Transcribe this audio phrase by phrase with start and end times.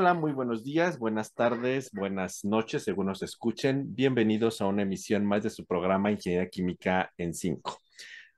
[0.00, 3.94] Hola, muy buenos días, buenas tardes, buenas noches, según nos escuchen.
[3.94, 7.76] Bienvenidos a una emisión más de su programa Ingeniería Química en 5.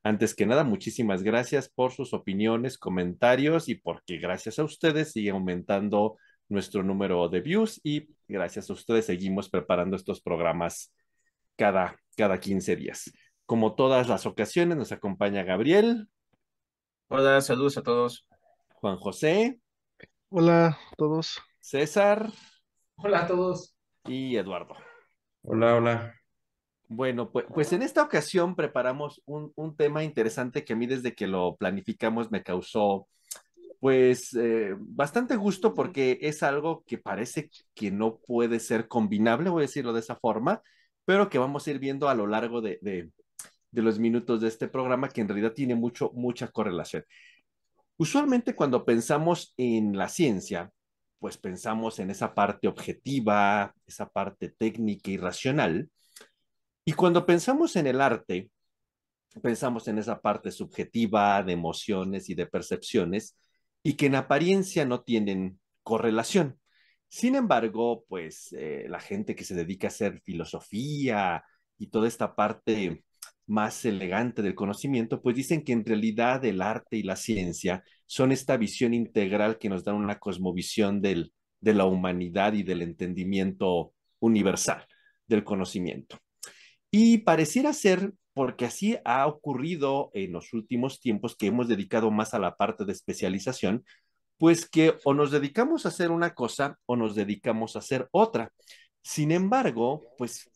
[0.03, 5.31] Antes que nada, muchísimas gracias por sus opiniones, comentarios y porque gracias a ustedes sigue
[5.31, 6.17] aumentando
[6.49, 10.93] nuestro número de views y gracias a ustedes seguimos preparando estos programas
[11.55, 13.13] cada, cada 15 días.
[13.47, 16.09] Como todas las ocasiones, nos acompaña Gabriel.
[17.07, 18.27] Hola, saludos a todos.
[18.81, 19.61] Juan José.
[20.29, 21.41] Hola a todos.
[21.63, 22.29] César.
[22.97, 23.77] Hola a todos.
[24.05, 24.75] Y Eduardo.
[25.43, 26.15] Hola, hola.
[26.89, 31.15] Bueno, pues, pues en esta ocasión preparamos un, un, tema interesante que a mí desde
[31.15, 33.07] que lo planificamos me causó
[33.79, 39.63] pues eh, bastante gusto porque es algo que parece que no puede ser combinable, voy
[39.63, 40.63] a decirlo de esa forma,
[41.05, 43.11] pero que vamos a ir viendo a lo largo de, de,
[43.71, 47.05] de los minutos de este programa que en realidad tiene mucho, mucha correlación.
[47.97, 50.73] Usualmente cuando pensamos en la ciencia,
[51.23, 55.89] pues pensamos en esa parte objetiva, esa parte técnica y racional,
[56.85, 58.51] y cuando pensamos en el arte,
[59.41, 63.39] pensamos en esa parte subjetiva de emociones y de percepciones
[63.85, 66.59] y que en apariencia no tienen correlación.
[67.07, 71.45] Sin embargo, pues eh, la gente que se dedica a hacer filosofía
[71.79, 73.05] y toda esta parte
[73.47, 78.33] más elegante del conocimiento, pues dicen que en realidad el arte y la ciencia son
[78.33, 81.31] esta visión integral que nos dan una cosmovisión de
[81.61, 84.87] la humanidad y del entendimiento universal
[85.27, 86.19] del conocimiento.
[86.91, 92.35] Y pareciera ser, porque así ha ocurrido en los últimos tiempos que hemos dedicado más
[92.35, 93.85] a la parte de especialización,
[94.39, 98.53] pues que o nos dedicamos a hacer una cosa o nos dedicamos a hacer otra.
[99.03, 100.51] Sin embargo, pues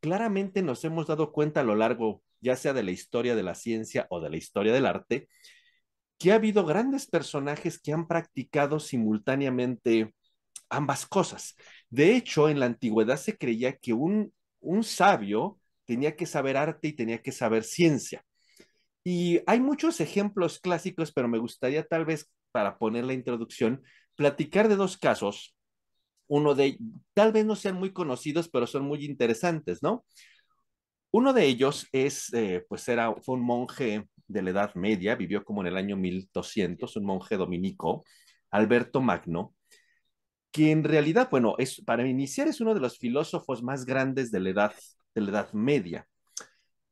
[0.00, 3.54] claramente nos hemos dado cuenta a lo largo, ya sea de la historia de la
[3.54, 5.28] ciencia o de la historia del arte,
[6.18, 10.14] que ha habido grandes personajes que han practicado simultáneamente
[10.68, 11.56] ambas cosas.
[11.88, 16.88] De hecho, en la antigüedad se creía que un, un sabio tenía que saber arte
[16.88, 18.24] y tenía que saber ciencia.
[19.04, 23.82] Y hay muchos ejemplos clásicos, pero me gustaría tal vez, para poner la introducción,
[24.14, 25.56] platicar de dos casos.
[26.28, 26.78] Uno de,
[27.14, 30.04] tal vez no sean muy conocidos, pero son muy interesantes, ¿no?
[31.12, 35.44] Uno de ellos es, eh, pues era, fue un monje de la Edad Media, vivió
[35.44, 38.04] como en el año 1200, un monje dominico,
[38.50, 39.54] Alberto Magno,
[40.52, 44.40] que en realidad, bueno, es, para iniciar es uno de los filósofos más grandes de
[44.40, 44.50] la
[45.14, 46.06] Edad Media.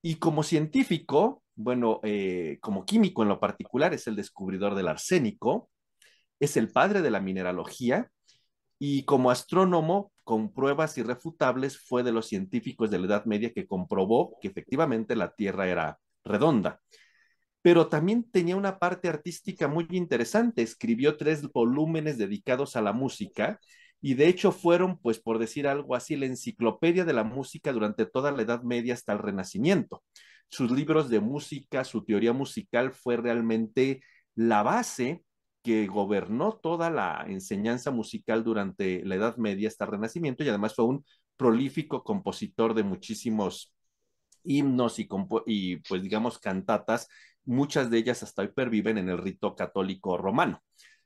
[0.03, 5.71] Y como científico, bueno, eh, como químico en lo particular, es el descubridor del arsénico,
[6.41, 8.11] es el padre de la mineralogía
[8.79, 13.67] y como astrónomo, con pruebas irrefutables, fue de los científicos de la Edad Media que
[13.67, 16.83] comprobó que efectivamente la Tierra era redonda.
[17.63, 20.61] Pero también tenía una parte artística muy interesante.
[20.61, 23.59] Escribió tres volúmenes dedicados a la música
[24.03, 28.05] y de hecho fueron, pues por decir algo así, la enciclopedia de la música durante
[28.05, 30.05] toda la Edad Media hasta el Renacimiento.
[30.51, 34.03] Sus libros de música, su teoría musical fue realmente
[34.35, 35.25] la base
[35.69, 40.75] que gobernó toda la enseñanza musical durante la Edad Media hasta el Renacimiento y además
[40.75, 41.05] fue un
[41.37, 43.75] prolífico compositor de muchísimos
[44.45, 45.07] himnos y,
[45.45, 47.09] y pues digamos cantatas,
[47.45, 50.63] muchas de ellas hasta hoy perviven en el rito católico romano.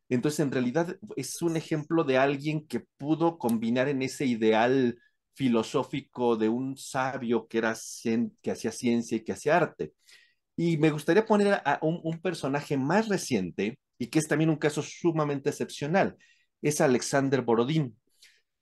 [0.09, 4.97] Entonces, en realidad es un ejemplo de alguien que pudo combinar en ese ideal
[5.35, 7.75] filosófico de un sabio que, era,
[8.43, 9.93] que hacía ciencia y que hacía arte.
[10.55, 14.57] Y me gustaría poner a un, un personaje más reciente y que es también un
[14.57, 16.17] caso sumamente excepcional.
[16.61, 17.97] Es Alexander Borodín,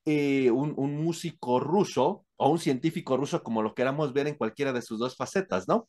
[0.04, 4.82] eh, un, músico ruso o un científico ruso, como lo queramos ver en cualquiera de
[4.82, 5.88] sus dos facetas, ¿no?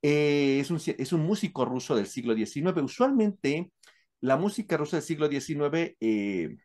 [0.00, 2.82] Eh, es, un, es un músico ruso del siglo XIX.
[2.82, 3.70] Usualmente
[4.22, 6.56] la música rusa del siglo XIX eh,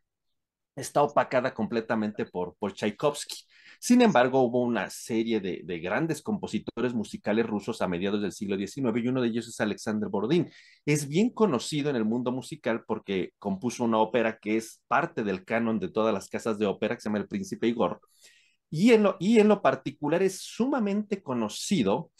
[0.78, 3.36] está opacada completamente por, por Tchaikovsky.
[3.84, 8.56] Sin embargo, hubo una serie de, de, grandes compositores musicales rusos a mediados del siglo
[8.56, 10.52] XIX y uno de ellos es Alexander Borodín.
[10.86, 15.46] Es bien conocido en el mundo musical porque compuso una ópera que es parte del
[15.46, 18.02] canon de todas las casas de ópera que se llama El Príncipe Igor.
[18.70, 22.12] Y en lo, y en lo particular es sumamente conocido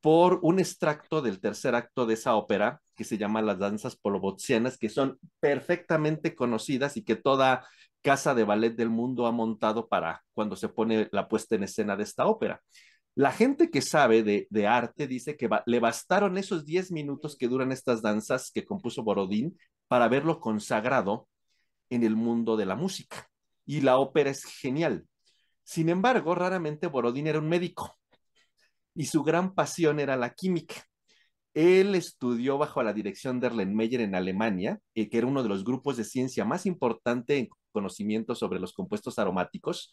[0.00, 4.78] por un extracto del tercer acto de esa ópera que se llama Las Danzas Polobotzianas,
[4.78, 7.66] que son perfectamente conocidas y que toda
[8.02, 11.96] casa de ballet del mundo ha montado para cuando se pone la puesta en escena
[11.96, 12.60] de esta ópera.
[13.14, 17.70] La gente que sabe de, arte dice que le bastaron esos 10 minutos que duran
[17.70, 21.28] estas danzas que compuso Borodín para verlo consagrado
[21.90, 23.28] en el mundo de la música.
[23.66, 25.06] Y la ópera es genial.
[25.62, 27.96] Sin embargo, raramente Borodín era un médico
[28.94, 30.76] y su gran pasión era la química.
[31.54, 35.64] Él estudió bajo la dirección de Erlenmeyer en Alemania, eh, que era uno de los
[35.64, 39.92] grupos de ciencia más importante conocimiento sobre los compuestos aromáticos.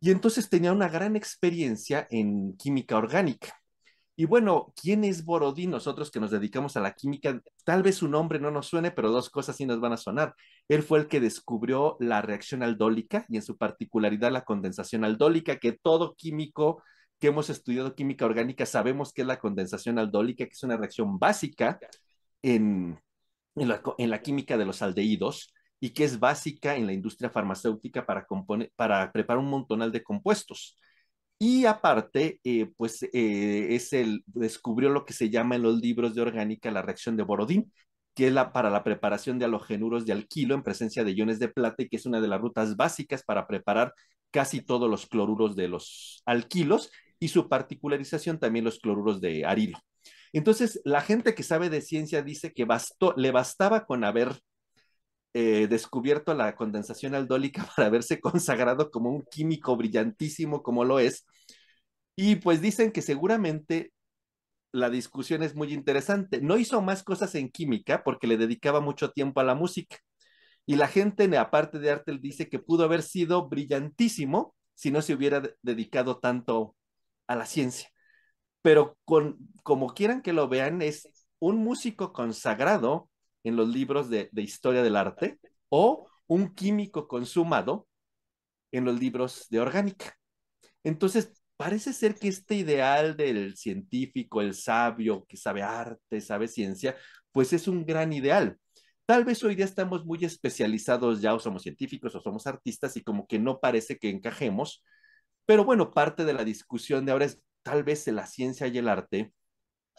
[0.00, 3.60] Y entonces tenía una gran experiencia en química orgánica.
[4.16, 5.70] Y bueno, ¿quién es Borodín?
[5.70, 9.12] Nosotros que nos dedicamos a la química, tal vez su nombre no nos suene, pero
[9.12, 10.34] dos cosas sí nos van a sonar.
[10.68, 15.58] Él fue el que descubrió la reacción aldólica y en su particularidad la condensación aldólica,
[15.58, 16.82] que todo químico
[17.20, 21.18] que hemos estudiado química orgánica sabemos que es la condensación aldólica, que es una reacción
[21.20, 21.78] básica
[22.42, 22.98] en,
[23.54, 27.30] en, la, en la química de los aldehídos y que es básica en la industria
[27.30, 28.26] farmacéutica para,
[28.76, 30.76] para preparar un montonal de compuestos.
[31.38, 36.14] Y aparte, eh, pues eh, es el, descubrió lo que se llama en los libros
[36.14, 37.72] de orgánica la reacción de Borodín,
[38.14, 41.48] que es la, para la preparación de halogenuros de alquilo en presencia de iones de
[41.48, 43.94] plata y que es una de las rutas básicas para preparar
[44.32, 46.90] casi todos los cloruros de los alquilos
[47.20, 49.78] y su particularización también los cloruros de arilo.
[50.32, 54.40] Entonces, la gente que sabe de ciencia dice que bastó, le bastaba con haber
[55.34, 61.26] eh, descubierto la condensación aldólica para haberse consagrado como un químico brillantísimo como lo es.
[62.16, 63.92] Y pues dicen que seguramente
[64.72, 66.40] la discusión es muy interesante.
[66.40, 69.98] No hizo más cosas en química porque le dedicaba mucho tiempo a la música.
[70.66, 75.14] Y la gente, aparte de arte, dice que pudo haber sido brillantísimo si no se
[75.14, 76.76] hubiera dedicado tanto
[77.26, 77.88] a la ciencia.
[78.62, 81.08] Pero con, como quieran que lo vean, es
[81.38, 83.08] un músico consagrado
[83.48, 87.88] en los libros de, historia del arte o un químico consumado
[88.72, 90.16] en los libros de orgánica.
[90.84, 96.96] Entonces, parece ser que este ideal del científico, el sabio, que sabe arte, sabe ciencia,
[97.32, 98.58] pues es un gran ideal.
[99.06, 103.02] Tal vez hoy día estamos muy especializados ya o somos científicos o somos artistas y
[103.02, 104.84] como que no parece que encajemos,
[105.46, 108.88] pero bueno, parte de la discusión de ahora es tal vez la ciencia y el
[108.88, 109.32] arte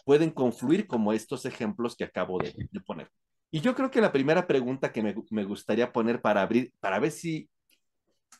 [0.04, 3.10] pueden confluir como estos ejemplos que acabo de, de poner.
[3.50, 7.10] Y yo creo que la primera pregunta que me, gustaría poner para abrir, para ver
[7.10, 7.50] si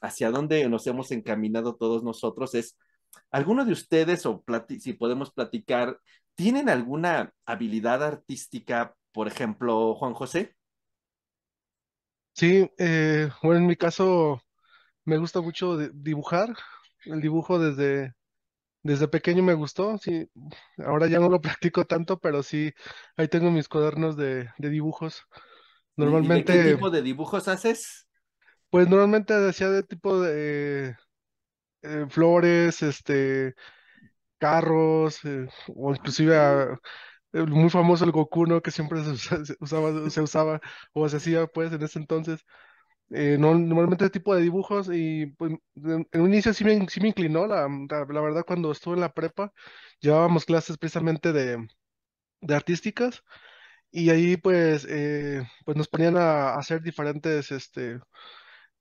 [0.00, 2.78] hacia dónde nos hemos encaminado todos nosotros es,
[3.30, 4.44] ¿alguno de ustedes, o
[4.78, 5.98] si podemos platicar,
[6.36, 10.54] tienen alguna habilidad artística, por ejemplo, Juan José?
[12.34, 14.40] Sí, eh, bueno, en mi caso
[15.04, 16.54] me gusta mucho dibujar,
[17.04, 18.14] el dibujo desde,
[18.82, 20.28] desde pequeño me gustó, sí.
[20.78, 22.72] Ahora ya no lo practico tanto, pero sí,
[23.16, 25.24] ahí tengo mis cuadernos de, dibujos.
[25.96, 26.54] Normalmente.
[26.54, 28.06] ¿Y de qué tipo de dibujos haces?
[28.70, 30.96] Pues normalmente decía de tipo de
[31.82, 33.54] eh, flores, este,
[34.38, 36.78] carros, eh, o inclusive
[37.32, 38.60] muy famoso el Goku, ¿no?
[38.60, 40.60] Que siempre se usaba, se usaba
[40.92, 42.44] o se hacía pues en ese entonces.
[43.12, 47.00] Eh, no, normalmente ese tipo de dibujos y pues, en, un inicio sí me, sí
[47.00, 49.52] me inclinó, la, la, verdad cuando estuve en la prepa
[50.00, 51.66] llevábamos clases precisamente de,
[52.40, 53.22] de artísticas
[53.92, 58.00] y ahí pues, eh, pues nos ponían a, hacer diferentes, este,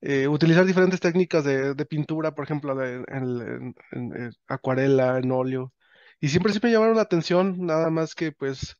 [0.02, 5.74] eh, utilizar diferentes técnicas de, de pintura, por ejemplo, de, en, en, acuarela, en óleo
[6.20, 8.76] y siempre me llamaron la atención, nada más que pues...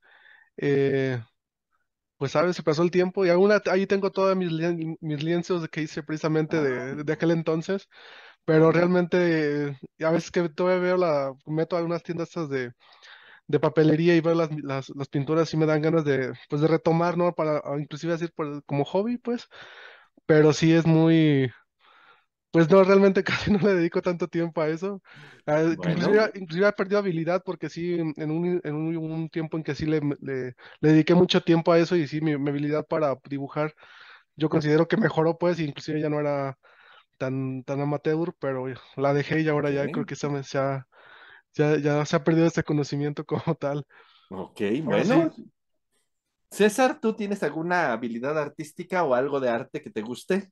[0.59, 1.21] Eh,
[2.21, 4.53] pues sabes, se pasó el tiempo y aún ahí tengo todos mis,
[5.01, 7.89] mis lienzos que hice precisamente de, de aquel entonces,
[8.45, 12.73] pero realmente a veces que todavía veo la, meto a algunas tiendas de,
[13.47, 16.69] de papelería y veo las, las, las, pinturas y me dan ganas de, pues de
[16.69, 17.33] retomar, ¿no?
[17.35, 19.49] Para, inclusive decir por, como hobby, pues,
[20.27, 21.51] pero sí es muy,
[22.51, 25.03] pues no, realmente casi no le dedico tanto tiempo a eso.
[25.47, 29.75] Ah, inclusive, inclusive, he perdido habilidad porque sí, en un, en un, tiempo en que
[29.75, 33.75] sí le, le, dediqué mucho tiempo a eso y sí, mi, habilidad para dibujar,
[34.37, 36.59] yo considero que mejoró pues, inclusive ya no era
[37.19, 38.67] tan, tan amateur, pero
[38.97, 40.87] la dejé y ahora ya creo que se me, ya,
[41.55, 43.85] ya, se ha perdido ese conocimiento como tal.
[44.31, 45.33] Ok, bueno.
[46.51, 50.51] César, ¿tú tienes alguna habilidad artística o algo de arte que te guste?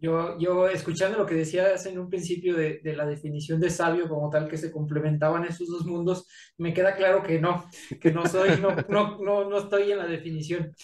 [0.00, 4.08] Yo, yo escuchando lo que decías en un principio de, de, la definición de sabio
[4.08, 6.26] como tal, que se complementaban esos dos mundos,
[6.56, 7.66] me queda claro que no,
[8.00, 10.74] que no soy, no, no, no, no estoy en la definición.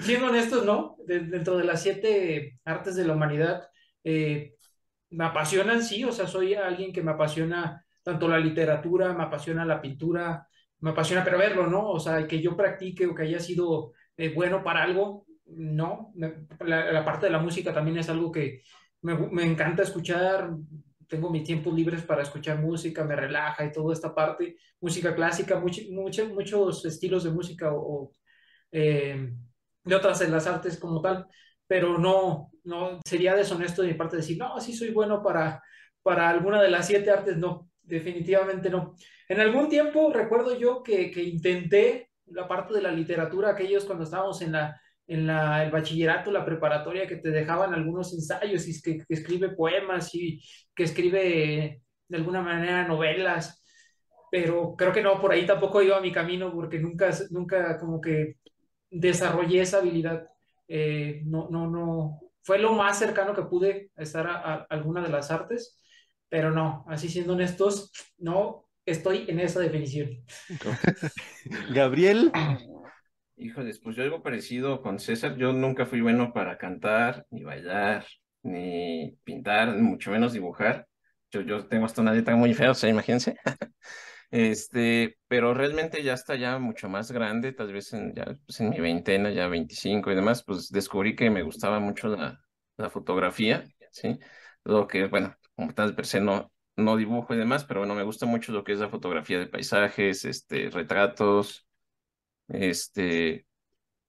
[0.00, 3.68] Siendo honestos, no, dentro de las siete artes de la humanidad,
[4.04, 4.54] eh,
[5.10, 9.66] me apasionan, sí, o sea, soy alguien que me apasiona tanto la literatura, me apasiona
[9.66, 10.48] la pintura,
[10.80, 11.90] me apasiona, pero verlo, ¿no?
[11.90, 16.12] O sea, que yo practique o que haya sido eh, bueno para algo, no,
[16.60, 18.62] la, parte de la música también es algo que
[19.02, 20.50] me, encanta escuchar,
[21.08, 25.60] tengo mis tiempos libres para escuchar música, me relaja y toda esta parte, música clásica,
[25.60, 28.12] muchos estilos de música o,
[28.70, 29.32] eh,
[29.84, 31.26] de otras en las artes como tal,
[31.66, 35.62] pero no, no sería deshonesto de mi parte decir, no, sí soy bueno para,
[36.02, 38.94] para alguna de las siete artes, no, definitivamente no.
[39.28, 44.04] En algún tiempo recuerdo yo que, que intenté la parte de la literatura, aquellos cuando
[44.04, 48.80] estábamos en la en la, el bachillerato, la preparatoria, que te dejaban algunos ensayos y
[48.80, 50.42] que, que escribe poemas y
[50.74, 53.62] que escribe de alguna manera novelas,
[54.30, 58.36] pero creo que no, por ahí tampoco iba mi camino porque nunca, nunca como que
[58.90, 60.26] desarrollé esa habilidad.
[60.68, 65.10] Eh, no, no, no, fue lo más cercano que pude estar a, a alguna de
[65.10, 65.78] las artes,
[66.28, 70.24] pero no, así siendo honestos, no estoy en esa definición.
[71.74, 72.32] Gabriel.
[73.42, 75.36] Híjoles, pues yo algo parecido con César.
[75.36, 78.06] Yo nunca fui bueno para cantar, ni bailar,
[78.44, 80.86] ni pintar, ni mucho menos dibujar.
[81.32, 83.36] Yo, yo tengo hasta una dieta muy fea, o sea, imagínense.
[84.30, 88.70] Este, pero realmente ya está ya mucho más grande, tal vez en, ya, pues en
[88.70, 92.40] mi veintena, ya 25 y demás, pues descubrí que me gustaba mucho la,
[92.78, 94.18] la fotografía, ¿sí?
[94.64, 98.04] Lo que, bueno, como tal per se no, no dibujo y demás, pero bueno, me
[98.04, 101.66] gusta mucho lo que es la fotografía de paisajes, este, retratos,
[102.48, 103.46] este,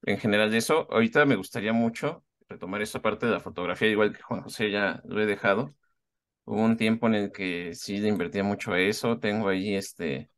[0.03, 0.87] en general de eso.
[0.91, 5.01] Ahorita me gustaría mucho retomar esa parte de la fotografía, igual que Juan José ya
[5.05, 5.73] lo he dejado.
[6.45, 9.19] Hubo un tiempo en el que sí le invertía mucho a eso.
[9.19, 10.29] Tengo ahí este,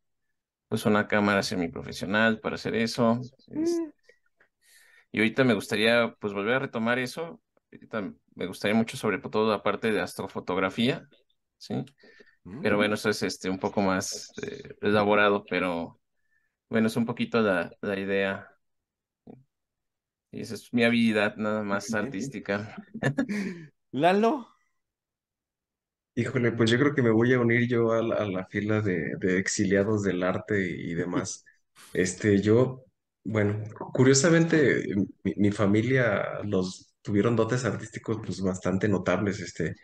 [0.68, 3.20] pues una cámara semiprofesional para hacer eso.
[3.48, 3.92] Este,
[5.12, 7.40] y ahorita me gustaría pues volver a retomar eso.
[7.72, 11.08] Ahorita me gustaría mucho sobre todo la parte de astrofotografía,
[11.58, 11.84] ¿sí?
[12.62, 15.98] Pero bueno, eso es este, un poco más eh, elaborado, pero
[16.68, 18.52] bueno, es un poquito la, la idea.
[20.30, 22.74] Y esa es mi habilidad nada más artística.
[23.92, 24.46] Lalo.
[26.14, 28.80] Híjole, pues yo creo que me voy a unir yo a la, a la fila
[28.80, 31.44] de, de exiliados del arte y demás.
[31.92, 32.84] Este, yo,
[33.22, 34.82] bueno, curiosamente,
[35.24, 39.40] mi, mi familia los tuvieron dotes artísticos pues bastante notables.
[39.40, 39.74] Este,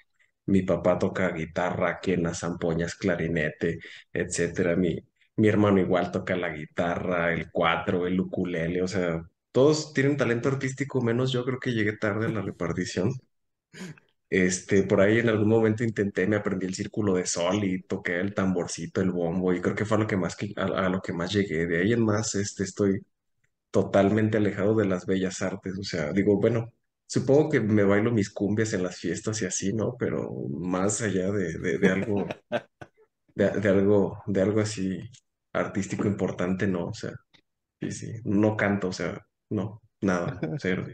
[0.47, 3.79] mi papá toca guitarra, aquí en las zampoñas, clarinete,
[4.13, 4.75] etcétera.
[4.77, 4.99] Mi,
[5.43, 10.49] mi hermano igual toca la guitarra, el cuatro, el ukulele, o sea, todos tienen talento
[10.49, 13.11] artístico, menos yo creo que llegué tarde a la repartición.
[14.31, 18.19] Este, por ahí en algún momento intenté, me aprendí el círculo de sol y toqué
[18.19, 21.03] el tamborcito, el bombo, y creo que fue a lo que más, a, a lo
[21.03, 21.67] que más llegué.
[21.67, 23.01] De ahí en más, este, estoy
[23.71, 25.79] totalmente alejado de las bellas artes.
[25.79, 26.73] O sea, digo, bueno,
[27.07, 29.97] supongo que me bailo mis cumbias en las fiestas y así, ¿no?
[29.99, 32.27] Pero más allá de, de, algo,
[33.35, 35.01] de algo, de algo así
[35.53, 36.87] artístico importante, no.
[36.89, 37.13] O sea,
[37.81, 39.19] sí, sí, no canto, o sea,
[39.51, 40.87] no, nada, cero.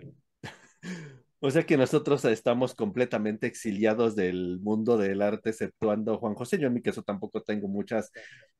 [1.41, 6.59] O sea que nosotros estamos completamente exiliados del mundo del arte, exceptuando Juan José.
[6.59, 8.11] Yo en mi caso tampoco tengo muchas,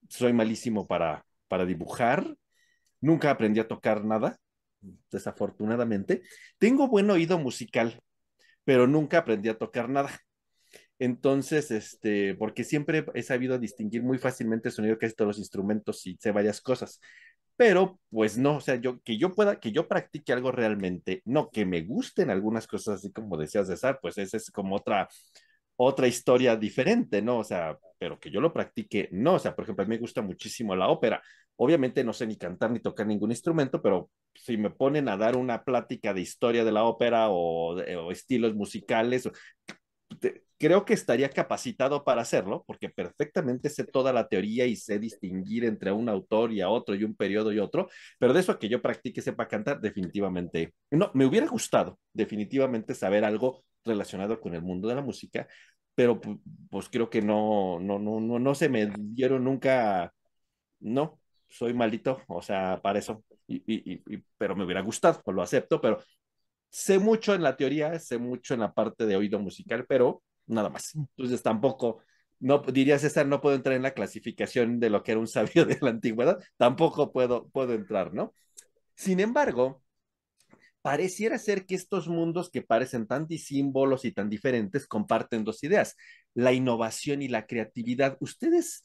[0.09, 2.37] soy malísimo para, para dibujar,
[3.01, 4.39] nunca aprendí a tocar nada,
[5.11, 6.23] desafortunadamente.
[6.59, 8.01] Tengo buen oído musical,
[8.65, 10.11] pero nunca aprendí a tocar nada.
[10.99, 15.39] Entonces, este, porque siempre he sabido distinguir muy fácilmente el sonido de casi todos los
[15.39, 17.01] instrumentos y sé varias cosas.
[17.57, 21.51] Pero, pues no, o sea, yo, que yo pueda, que yo practique algo realmente, no,
[21.51, 25.09] que me gusten algunas cosas, así como decías César, pues esa es como otra,
[25.77, 27.39] otra historia diferente, ¿no?
[27.39, 30.01] O sea, pero que yo lo practique, no, o sea, por ejemplo, a mí me
[30.01, 31.23] gusta muchísimo la ópera.
[31.57, 35.37] Obviamente no sé ni cantar ni tocar ningún instrumento, pero si me ponen a dar
[35.37, 39.29] una plática de historia de la ópera o, o estilos musicales,
[40.59, 45.65] creo que estaría capacitado para hacerlo, porque perfectamente sé toda la teoría y sé distinguir
[45.65, 47.89] entre un autor y a otro y un periodo y otro,
[48.19, 52.95] pero de eso a que yo practique, sepa cantar, definitivamente, no, me hubiera gustado definitivamente
[52.95, 55.47] saber algo relacionado con el mundo de la música,
[55.95, 56.21] pero
[56.71, 60.13] pues creo que no, no, no, no, no se me dieron nunca,
[60.81, 65.43] no, soy malito, o sea, para eso, y, y, y, pero me hubiera gustado, lo
[65.43, 66.03] acepto, pero
[66.71, 70.71] sé mucho en la teoría, sé mucho en la parte de oído musical, pero nada
[70.71, 70.95] más.
[70.95, 72.03] Entonces tampoco,
[72.41, 75.65] no diría César, no puedo entrar en la clasificación de lo que era un sabio
[75.67, 78.35] de la antigüedad, tampoco puedo, puedo entrar, ¿no?
[78.95, 79.83] Sin embargo,
[80.83, 85.97] pareciera ser que estos mundos que parecen tan disímbolos y tan diferentes comparten dos ideas,
[86.35, 88.17] la innovación y la creatividad.
[88.21, 88.85] ¿Ustedes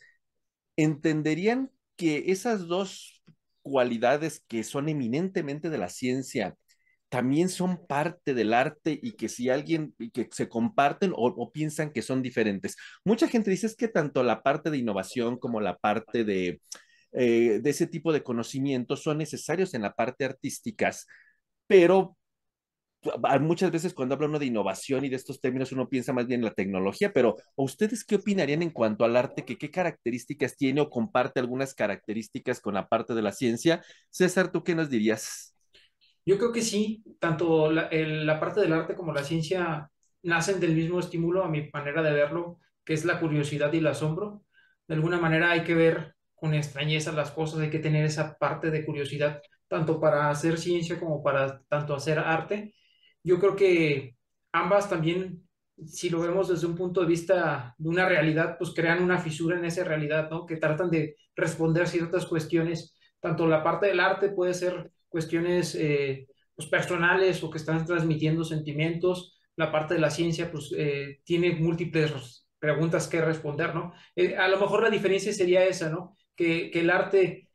[0.76, 3.24] entenderían que esas dos
[3.62, 6.58] cualidades que son eminentemente de la ciencia
[7.14, 11.52] también son parte del arte y que si alguien y que se comparten o, o,
[11.52, 12.76] piensan que son diferentes.
[13.06, 16.60] Mucha gente dice es que tanto la parte de innovación como la parte de,
[17.12, 21.06] eh, de ese tipo de conocimientos son necesarios en la parte artísticas,
[21.68, 22.18] pero
[23.42, 26.40] muchas veces cuando habla uno de innovación y de estos términos uno piensa más bien
[26.40, 29.46] en la tecnología, pero ¿ustedes qué opinarían en cuanto al arte?
[29.46, 33.84] Que, ¿Qué características tiene o comparte algunas características con la parte de la ciencia?
[34.10, 35.53] César, ¿tú qué nos dirías?
[36.26, 37.90] Yo creo que sí, tanto la,
[38.40, 39.90] parte del arte como la ciencia
[40.24, 43.88] nacen del mismo estímulo, a mi manera de verlo, que es la curiosidad y el
[43.88, 44.44] asombro.
[44.88, 48.72] De alguna manera hay que ver con extrañeza las cosas, hay que tener esa parte
[48.72, 52.76] de curiosidad tanto para hacer ciencia como para tanto hacer arte.
[53.24, 54.16] Yo creo que
[54.52, 55.48] ambas también,
[55.86, 59.58] si lo vemos desde un punto de vista de una realidad, pues crean una fisura
[59.58, 60.46] en esa realidad, ¿no?
[60.46, 62.96] Que tratan de responder ciertas cuestiones.
[63.20, 68.44] Tanto la parte del arte puede ser cuestiones eh, pues, personales o que están transmitiendo
[68.44, 69.40] sentimientos.
[69.56, 73.94] La parte de la ciencia, pues, eh, tiene múltiples preguntas que responder, ¿no?
[74.16, 76.18] Eh, a lo mejor la diferencia sería esa, ¿no?
[76.36, 77.50] Que, que el arte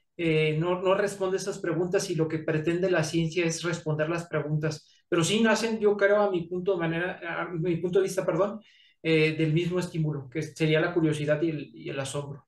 [0.58, 5.04] no, no, responde esas preguntas y lo que pretende la ciencia es responder las preguntas.
[5.08, 8.26] Pero sí nacen, yo creo, a mi punto de, manera, a mi punto de vista,
[8.26, 8.60] perdón,
[9.02, 12.48] del mismo estímulo, que sería la curiosidad y el, asombro.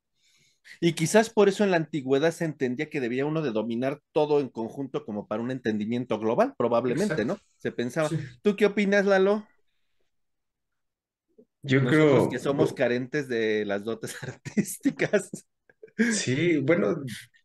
[0.81, 4.41] Y quizás por eso en la antigüedad se entendía que debía uno de dominar todo
[4.41, 7.25] en conjunto como para un entendimiento global, probablemente, Exacto.
[7.25, 7.39] ¿no?
[7.57, 8.09] Se pensaba.
[8.09, 8.17] Sí.
[8.43, 9.47] ¿Tú qué opinas, Lalo?
[11.63, 15.31] Yo Nosotros creo que somos carentes de las dotes artísticas.
[16.09, 16.97] Sí, bueno,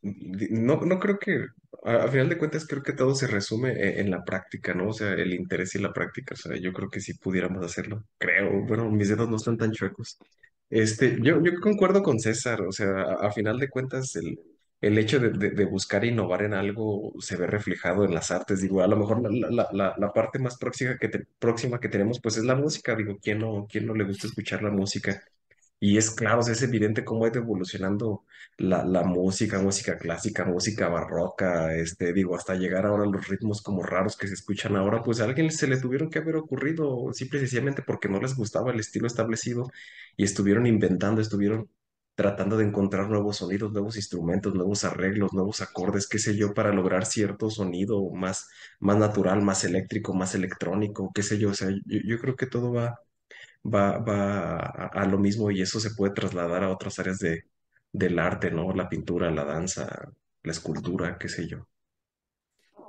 [0.01, 1.45] no, no creo que,
[1.83, 4.89] a, a final de cuentas, creo que todo se resume en, en la práctica, ¿no?
[4.89, 6.33] O sea, el interés y la práctica.
[6.35, 8.03] O sea, yo creo que sí pudiéramos hacerlo.
[8.17, 10.17] Creo, bueno, mis dedos no están tan chuecos.
[10.69, 14.39] Este, yo, yo concuerdo con César, o sea, a, final de cuentas, el,
[14.81, 18.61] el hecho de, de- buscar innovar en algo se ve reflejado en las artes.
[18.61, 22.37] Digo, a lo mejor la, la, la, parte más próxima que, próxima que tenemos, pues
[22.37, 22.95] es la música.
[22.95, 25.21] Digo, ¿quién no, quién no le gusta escuchar la música?
[25.79, 28.25] Y es claro, es evidente cómo ha ido evolucionando
[28.57, 33.61] la, la música, música clásica, música barroca, este, digo, hasta llegar ahora a los ritmos
[33.61, 37.11] como raros que se escuchan ahora, pues a alguien se le tuvieron que haber ocurrido
[37.13, 39.69] simple y sencillamente porque no les gustaba el estilo establecido
[40.17, 41.69] y estuvieron inventando, estuvieron
[42.15, 46.71] tratando de encontrar nuevos sonidos, nuevos instrumentos, nuevos arreglos, nuevos acordes, qué sé yo, para
[46.73, 48.47] lograr cierto sonido más,
[48.79, 52.71] más natural, más eléctrico, más electrónico, qué sé yo, o sea, yo creo que todo
[52.73, 52.97] va
[53.65, 57.43] va, va a, lo mismo y eso se puede trasladar a otras áreas de,
[57.91, 58.73] del arte, ¿no?
[58.73, 60.11] La pintura, la danza,
[60.43, 61.67] la escultura, qué sé yo.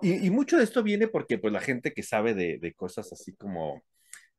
[0.02, 3.34] Y, mucho de esto viene porque pues la gente que sabe de, de cosas así
[3.34, 3.82] como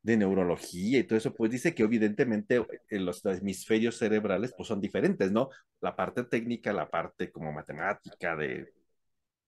[0.02, 4.80] de neurología y todo eso, pues dice que evidentemente en los hemisferios cerebrales pues son
[4.80, 5.50] diferentes, ¿no?
[5.80, 8.72] La parte técnica, la parte como matemática, de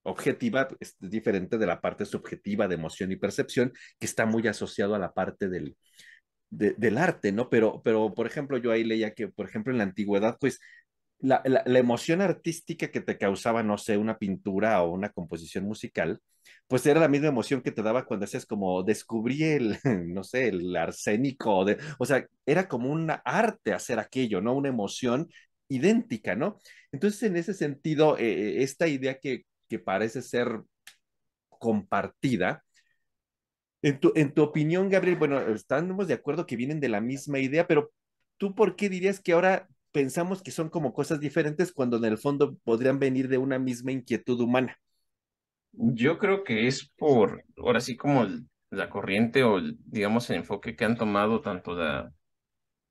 [0.03, 4.94] objetiva, es diferente de la parte subjetiva de emoción y percepción, que está muy asociado
[4.94, 5.76] a la parte del,
[6.51, 7.49] de, del arte, ¿no?
[7.51, 10.61] Pero, pero, por ejemplo, yo ahí leía que, por ejemplo, en la antigüedad, pues
[11.21, 15.65] la, la, la, emoción artística que te causaba, no sé, una pintura o una composición
[15.65, 16.21] musical,
[16.67, 19.79] pues era la misma emoción que te daba cuando hacías como descubrí el,
[20.15, 24.55] no sé, el arsénico, de, o sea, era como un arte hacer aquello, ¿no?
[24.55, 25.29] Una emoción
[25.69, 26.59] idéntica, ¿no?
[26.93, 30.63] Entonces, en ese sentido, eh, esta idea que, que parece ser
[31.49, 32.65] compartida,
[33.83, 37.38] en tu, en tu opinión, Gabriel, bueno, estamos de acuerdo que vienen de la misma
[37.38, 37.93] idea, pero
[38.37, 42.19] ¿tú por qué dirías que ahora pensamos que son como cosas diferentes cuando en el
[42.19, 44.79] fondo podrían venir de una misma inquietud humana?
[45.73, 48.27] Yo creo que es por, ahora sí como
[48.71, 52.12] la corriente o digamos el enfoque que han tomado tanto la,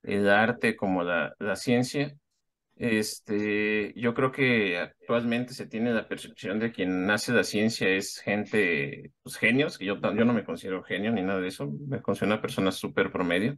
[0.03, 2.15] el arte como la, la ciencia.
[2.79, 8.19] Este, yo creo que actualmente se tiene la percepción de quien nace la ciencia es
[8.19, 12.01] gente, pues genios, que yo, yo no me considero genio ni nada de eso, me
[12.01, 13.57] considero una persona súper promedio.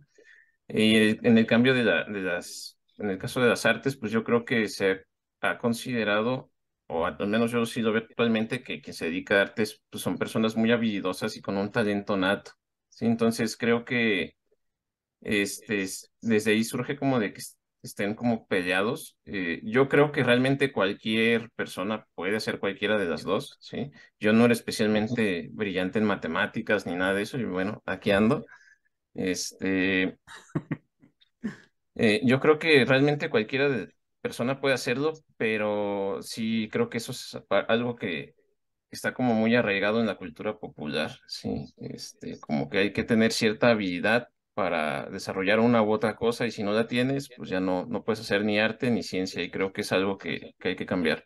[0.68, 0.96] Y
[1.28, 4.24] en el cambio de, la, de las, en el caso de las artes, pues yo
[4.24, 5.06] creo que se
[5.42, 6.52] ha considerado,
[6.88, 10.02] o al menos yo sí lo veo actualmente, que quien se dedica a artes pues
[10.04, 12.54] son personas muy habilidosas y con un talento nato.
[12.90, 13.06] ¿sí?
[13.06, 14.36] Entonces creo que
[15.22, 15.86] este,
[16.22, 17.42] desde ahí surge como de que
[17.82, 19.18] estén como peleados.
[19.26, 23.92] Eh, yo creo que realmente cualquier persona puede hacer cualquiera de las dos, ¿sí?
[24.20, 28.46] Yo no era especialmente brillante en matemáticas ni nada de eso, y bueno, aquí ando.
[29.14, 30.18] Este,
[31.96, 33.90] eh, yo creo que realmente cualquiera de
[34.22, 38.36] persona puede hacerlo, pero sí creo que eso es algo que
[38.92, 43.32] está como muy arraigado en la cultura popular, sí, este, como que hay que tener
[43.32, 47.60] cierta habilidad para desarrollar una u otra cosa y si no la tienes, pues ya
[47.60, 50.70] no, no puedes hacer ni arte ni ciencia y creo que es algo que, que
[50.70, 51.26] hay que cambiar.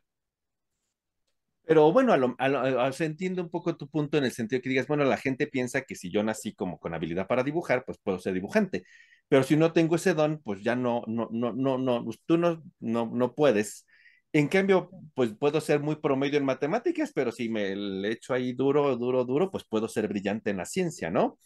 [1.68, 4.32] Pero bueno, a lo, a lo, a, se entiende un poco tu punto en el
[4.32, 7.44] sentido que digas, bueno, la gente piensa que si yo nací como con habilidad para
[7.44, 8.84] dibujar, pues puedo ser dibujante.
[9.28, 12.38] Pero si no tengo ese don, pues ya no, no, no, no, no, pues tú
[12.38, 13.86] no, no, no puedes.
[14.32, 18.54] En cambio, pues puedo ser muy promedio en matemáticas, pero si me le echo ahí
[18.54, 21.40] duro, duro, duro, pues puedo ser brillante en la ciencia, ¿no?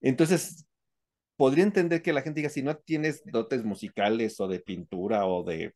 [0.00, 0.66] Entonces,
[1.42, 5.42] podría entender que la gente diga, si no tienes dotes musicales o de pintura o
[5.42, 5.74] de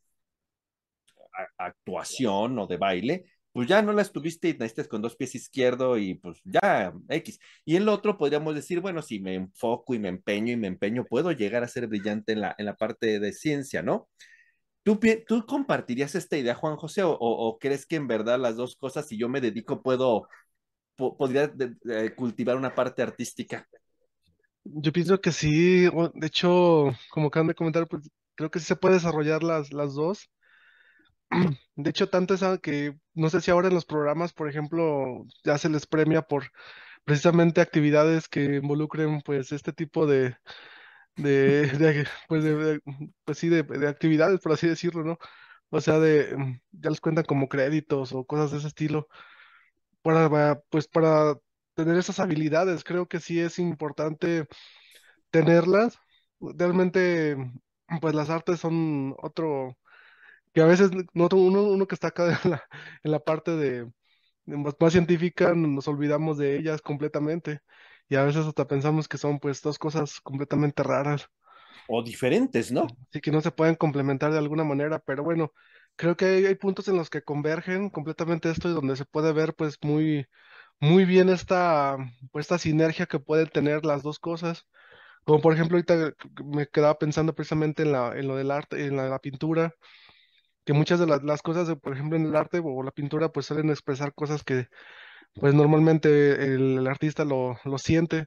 [1.59, 5.98] actuación o de baile, pues ya no las tuviste y necesitas con dos pies izquierdo
[5.98, 7.40] y pues ya, X.
[7.64, 10.68] Y en lo otro podríamos decir, bueno, si me enfoco y me empeño y me
[10.68, 14.09] empeño, puedo llegar a ser brillante en la, en la parte de ciencia, ¿no?
[14.85, 18.76] ¿Tú, ¿Tú compartirías esta idea, Juan José, o, o, crees que en verdad las dos
[18.76, 20.29] cosas, si yo me dedico, puedo,
[20.96, 21.52] podría
[22.16, 23.66] cultivar una parte artística?
[24.74, 28.76] Yo pienso que sí, de hecho, como acaban de comentar, pues creo que sí se
[28.76, 30.29] puede desarrollar las, las dos.
[31.76, 35.59] De hecho, tanto es que no sé si ahora en los programas, por ejemplo, ya
[35.59, 36.44] se les premia por
[37.05, 40.37] precisamente actividades que involucren pues este tipo de,
[41.16, 42.81] de, pues, de,
[43.24, 45.18] pues sí, de, de actividades, por así decirlo, ¿no?
[45.70, 49.09] O sea, de, ya les cuentan como créditos o cosas de ese estilo,
[50.02, 51.37] para, pues para
[51.77, 54.47] tener esas habilidades, creo que sí es importante
[55.31, 55.99] tenerlas.
[56.41, 57.37] Realmente,
[58.01, 59.77] pues las artes son otro,
[60.55, 61.29] que a veces uno,
[61.65, 62.65] uno que está acá en la,
[63.05, 63.91] en la parte de,
[64.47, 67.61] más, más científica nos olvidamos de ellas completamente
[68.09, 71.29] y a veces hasta pensamos que son pues dos cosas completamente raras.
[71.89, 72.87] O diferentes, ¿no?
[73.12, 75.53] Sí, que no se pueden complementar de alguna manera, pero bueno,
[75.97, 79.33] creo que hay, hay puntos en los que convergen completamente esto y donde se puede
[79.33, 80.27] ver pues muy,
[80.81, 81.97] muy bien esta,
[82.33, 84.67] pues, esta sinergia que pueden tener las dos cosas.
[85.25, 88.97] Como por ejemplo, ahorita me quedaba pensando precisamente en, la, en lo del arte, en
[88.97, 89.75] la, pintura,
[90.65, 93.47] que muchas de las, las cosas, por ejemplo, en el arte o la pintura, pues
[93.47, 94.69] suelen expresar cosas que
[95.35, 98.27] pues normalmente el, el artista lo, lo siente,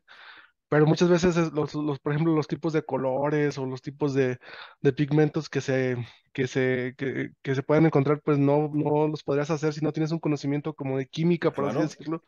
[0.70, 4.14] pero muchas veces es los, los, por ejemplo, los tipos de colores o los tipos
[4.14, 4.40] de,
[4.82, 5.98] de pigmentos que se,
[6.34, 9.92] que se, que, que se pueden encontrar, pues no, no los podrías hacer si no
[9.94, 11.82] tienes un conocimiento como de química, por así Claro.
[11.82, 12.24] decirlo,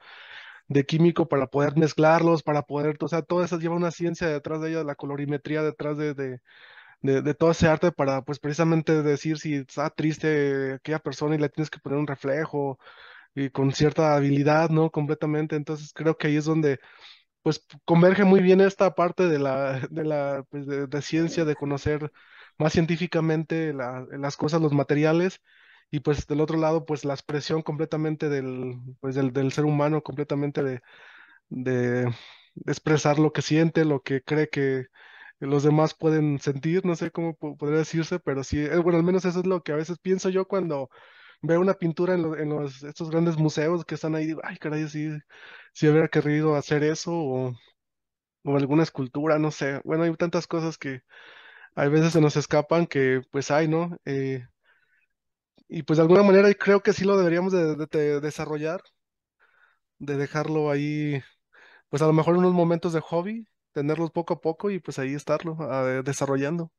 [0.67, 4.61] de químico para poder mezclarlos, para poder, o sea, todo eso lleva una ciencia detrás
[4.61, 6.39] de ella, la colorimetría detrás de, de,
[7.01, 11.39] de, de todo ese arte para, pues precisamente decir si está triste aquella persona y
[11.39, 12.79] le tienes que poner un reflejo
[13.35, 14.91] y con cierta habilidad, ¿no?
[14.91, 15.55] Completamente.
[15.55, 16.79] Entonces creo que ahí es donde
[17.43, 21.55] pues converge muy bien esta parte de la, de la pues, de, de ciencia, de
[21.55, 22.11] conocer
[22.57, 25.41] más científicamente la- las cosas, los materiales,
[25.91, 30.01] y pues del otro lado, pues la expresión completamente del, pues, del, del ser humano,
[30.03, 30.81] completamente de,
[31.49, 32.13] de,
[32.67, 34.85] expresar lo que siente, lo que cree que
[35.39, 39.03] los demás pueden sentir, no sé cómo po- podría decirse, pero sí, eh, bueno, al
[39.05, 40.89] menos eso es lo que a veces pienso yo cuando
[41.41, 44.57] veo una pintura en, lo- en los, estos grandes museos que están ahí, digo, ay,
[44.57, 45.09] caray, sí,
[45.73, 47.53] sí hubiera querido hacer eso, o,
[48.45, 49.81] alguna escultura, no sé.
[49.83, 51.01] Bueno, hay tantas cosas que
[51.75, 53.97] a veces se nos escapan que pues hay, ¿no?
[54.05, 54.45] Eh,
[55.67, 58.81] y pues de alguna manera creo que sí lo deberíamos de, de- de desarrollar,
[59.99, 61.21] de dejarlo ahí,
[61.89, 65.13] pues a lo mejor unos momentos de hobby, tenerlos poco a poco y pues ahí
[65.15, 66.71] estarlo ah, desarrollando.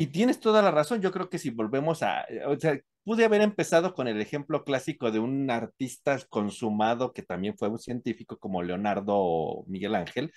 [0.00, 1.02] Y tienes toda la razón.
[1.02, 5.10] Yo creo que si volvemos a, o sea, pude haber empezado con el ejemplo clásico
[5.10, 10.32] de un artista consumado que también fue un científico como Leonardo o Miguel Ángel,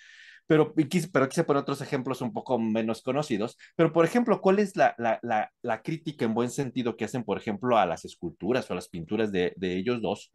[0.47, 3.58] pero quise, pero quise poner otros ejemplos un poco menos conocidos.
[3.78, 7.23] Pero, por ejemplo, ¿cuál es la, la, la, la crítica en buen sentido que hacen,
[7.23, 10.34] por ejemplo, a las esculturas o a las pinturas de, de ellos dos?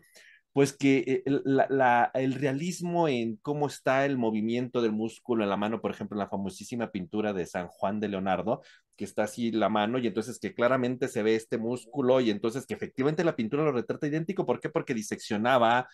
[0.59, 5.81] Pues que la, el, realismo en cómo está el movimiento del músculo en la mano,
[5.81, 8.63] por ejemplo, en la famosísima pintura de San Juan de Leonardo,
[8.97, 12.67] que está así la mano y entonces que claramente se ve este músculo y entonces
[12.67, 14.47] que efectivamente la pintura lo retrata idéntico.
[14.47, 14.69] ¿Por qué?
[14.69, 15.87] Porque diseccionaba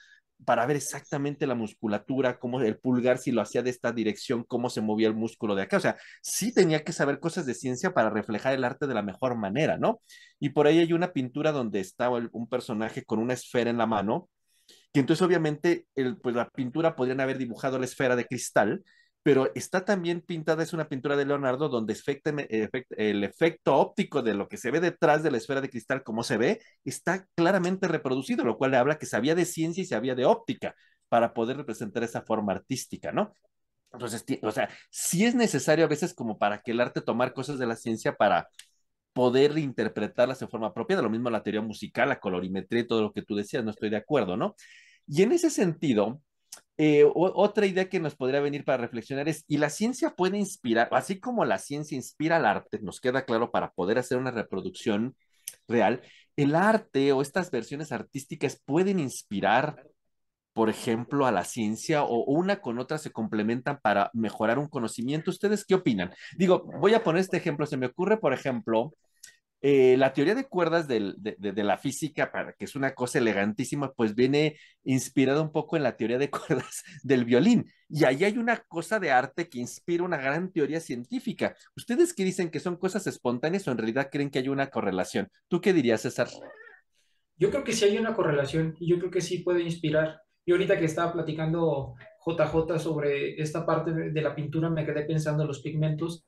[0.46, 4.70] para ver exactamente la musculatura, cómo el pulgar, si lo hacía de esta dirección, cómo
[4.70, 5.76] se movía el músculo de acá.
[5.76, 9.02] O sea, sí tenía que saber cosas de ciencia para reflejar el arte de la
[9.02, 10.00] mejor manera, ¿no?
[10.40, 13.84] Y por ahí hay una pintura donde está un personaje con una esfera en la
[13.84, 14.30] mano
[14.94, 15.88] que entonces obviamente
[16.22, 18.84] pues la pintura podrían haber dibujado la esfera de cristal,
[19.24, 21.96] pero está también pintada, es una pintura de Leonardo donde
[22.96, 26.22] el efecto óptico de lo que se ve detrás de la esfera de cristal, como
[26.22, 30.14] se ve, está claramente reproducido, lo cual le habla que sabía de ciencia y sabía
[30.14, 30.76] de óptica
[31.08, 33.32] para poder representar esa forma artística, ¿no?
[33.92, 37.58] Entonces, o sea, sí es necesario a veces como para que el arte tomar cosas
[37.58, 38.48] de la ciencia para
[39.12, 43.02] poder interpretarlas de forma propia, de lo mismo la teoría musical, la colorimetría y todo
[43.02, 44.54] lo que tú decías, no estoy de acuerdo, ¿no?
[45.06, 46.20] Y en ese sentido,
[46.76, 50.88] eh, otra idea que nos podría venir para reflexionar es, ¿y la ciencia puede inspirar,
[50.92, 55.16] así como la ciencia inspira al arte, nos queda claro para poder hacer una reproducción
[55.68, 56.02] real,
[56.36, 59.84] el arte o estas versiones artísticas pueden inspirar,
[60.52, 65.30] por ejemplo, a la ciencia o una con otra se complementan para mejorar un conocimiento?
[65.30, 66.12] ¿Ustedes qué opinan?
[66.36, 68.94] Digo, voy a poner este ejemplo, se me ocurre, por ejemplo,
[69.66, 74.14] eh, la teoría de cuerdas de, la física, para que es una cosa elegantísima, pues
[74.14, 77.72] viene inspirada un poco en la teoría de cuerdas del violín.
[77.88, 81.56] Y ahí hay una cosa de arte que inspira una gran teoría científica.
[81.78, 85.30] ¿Ustedes qué dicen que son cosas espontáneas o en realidad creen que hay una correlación?
[85.48, 86.28] ¿Tú qué dirías, César?
[87.38, 90.20] Yo creo que sí hay una correlación y yo creo que sí puede inspirar.
[90.44, 91.94] Y ahorita que estaba platicando
[92.26, 96.22] JJ sobre esta parte de la pintura, me quedé pensando en los pigmentos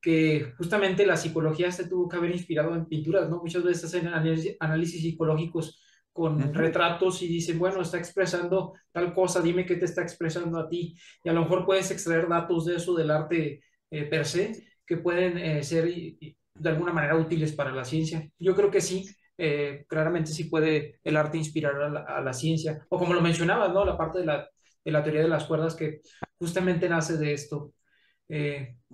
[0.00, 3.38] que justamente la psicología se tuvo que haber inspirado en pinturas, ¿no?
[3.38, 5.82] Muchas veces hacen análisis, psicológicos
[6.12, 10.68] con retratos y dicen, bueno, está expresando tal cosa, dime qué te está expresando a
[10.68, 10.96] ti.
[11.22, 14.96] Y a lo mejor puedes extraer datos de eso del arte eh, per se que
[14.96, 18.28] pueden eh, ser de alguna manera útiles para la ciencia.
[18.38, 19.06] Yo creo que sí,
[19.38, 22.84] eh, claramente sí puede el arte inspirar a la, ciencia.
[22.88, 23.84] O como lo mencionabas, ¿no?
[23.84, 24.48] La parte de la,
[24.84, 26.00] de la teoría de las cuerdas que
[26.38, 27.72] justamente nace de esto.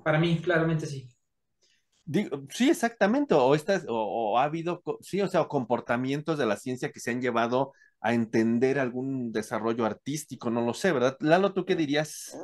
[0.03, 1.09] Para mí, claramente sí.
[2.51, 3.35] sí, exactamente.
[3.35, 7.21] O, estas, o, ha habido, sí, o sea, comportamientos de la ciencia que se han
[7.21, 11.17] llevado a entender algún desarrollo artístico, no lo sé, ¿verdad?
[11.21, 12.37] Lalo, ¿tú qué dirías?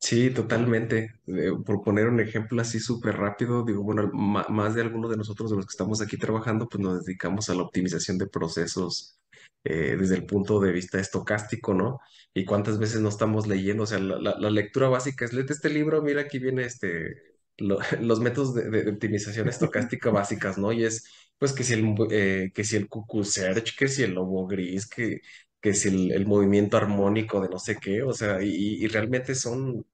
[0.00, 1.14] Sí, totalmente.
[1.26, 5.50] Eh, por poner un ejemplo así súper rápido, digo, bueno, más de algunos de nosotros
[5.50, 9.18] de los que estamos aquí trabajando, pues nos dedicamos a la optimización de procesos
[9.64, 12.00] eh, desde el punto de vista estocástico, ¿no?
[12.34, 16.02] Y cuántas veces no estamos leyendo, o sea, la, lectura básica es, léete este libro,
[16.02, 17.22] mira, aquí viene este,
[17.58, 20.72] los métodos de, optimización estocástica básicas, ¿no?
[20.72, 21.04] Y es,
[21.38, 24.86] pues, que si el, eh, que si el cuckoo search, que si el lobo gris,
[24.86, 25.20] que
[25.60, 29.86] que si el, movimiento armónico de no sé qué, o sea, y realmente son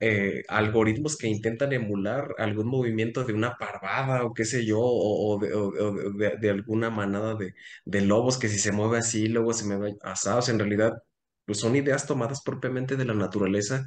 [0.00, 5.38] eh, algoritmos que intentan emular algún movimiento de una parvada o qué sé yo, o,
[5.40, 10.48] de, alguna manada de, de, lobos que si se mueve así, luego se mueve asados.
[10.48, 11.02] En realidad,
[11.44, 13.86] pues son ideas tomadas propiamente de la naturaleza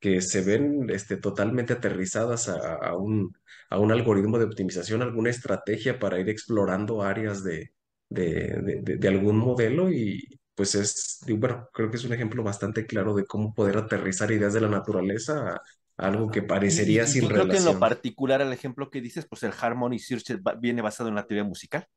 [0.00, 3.36] que se ven este, totalmente aterrizadas a, un,
[3.70, 7.72] a un algoritmo de optimización, alguna estrategia para ir explorando áreas de,
[8.08, 13.26] de algún modelo y, pues es, bueno, creo que es un ejemplo bastante claro de
[13.26, 15.62] cómo poder aterrizar ideas de la naturaleza a,
[15.96, 19.42] algo que parecería sin yo creo que en lo particular, el ejemplo que dices, pues
[19.42, 21.88] el Harmony Search viene basado en la teoría musical.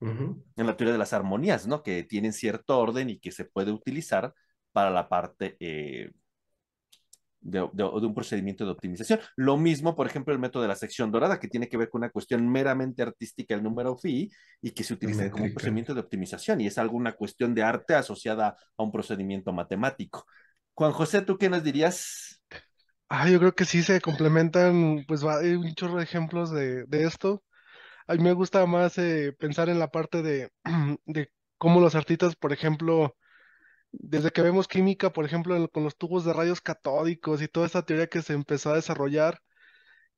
[0.00, 1.82] En la teoría de las armonías, ¿no?
[1.82, 4.34] Que tienen cierto orden y que se puede utilizar
[4.70, 6.12] para la parte eh,
[7.40, 9.20] de, un procedimiento de optimización.
[9.36, 12.00] Lo mismo, por ejemplo, el método de la sección dorada, que tiene que ver con
[12.00, 16.00] una cuestión meramente artística, el número phi, y que se utiliza como un procedimiento de
[16.00, 20.26] optimización, y es alguna cuestión de arte asociada a un procedimiento matemático.
[20.74, 22.42] Juan José, ¿tú qué nos dirías?
[23.08, 27.42] Ah, yo creo que sí se complementan, pues hay un chorro de ejemplos de, esto.
[28.06, 30.50] A mí me gusta más eh, pensar en la parte de,
[31.06, 33.16] de cómo los artistas, por ejemplo,
[33.92, 37.84] desde que vemos química, por ejemplo, con los tubos de rayos catódicos y toda esta
[37.84, 39.42] teoría que se empezó a desarrollar,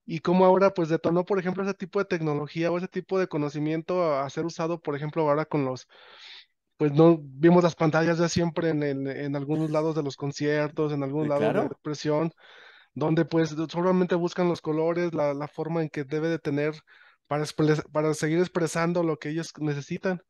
[0.04, 3.28] y cómo ahora pues detonó, por ejemplo, ese tipo de tecnología o ese tipo de
[3.28, 5.88] conocimiento a, ser usado, por ejemplo, ahora con los,
[6.76, 11.02] pues no vimos las pantallas ya siempre en, en, algunos lados de los conciertos, en
[11.02, 12.32] algún lado de la expresión,
[12.94, 16.74] donde pues solamente buscan los colores, la, la forma en que debe de tener
[17.26, 17.44] para,
[17.92, 20.20] para seguir expresando lo que ellos necesitan.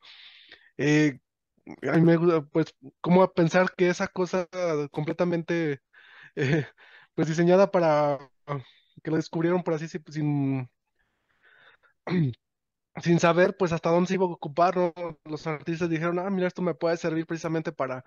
[0.77, 1.19] Eh,
[1.67, 4.49] a mí me gusta, pues, cómo pensar que esa cosa
[4.91, 5.81] completamente,
[6.37, 6.67] eh,
[7.15, 8.19] pues, diseñada para
[9.05, 10.71] que lo descubrieron por así, sin,
[13.03, 14.77] sin saber, pues, hasta dónde se iba a ocupar,
[15.25, 18.05] Los artistas dijeron, ah, mira, esto me puede servir precisamente para,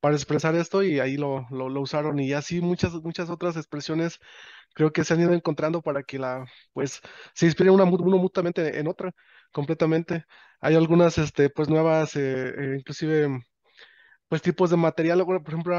[0.00, 4.18] para expresar esto, y ahí lo, lo, usaron, y así muchas, muchas otras expresiones
[4.74, 7.00] creo que se han ido encontrando para que la, pues,
[7.34, 9.12] se inspire una, uno mutuamente en otra,
[9.52, 10.24] completamente.
[10.60, 13.28] Hay algunas, este, pues nuevas, eh, eh, inclusive,
[14.28, 15.76] pues tipos de material, por ejemplo,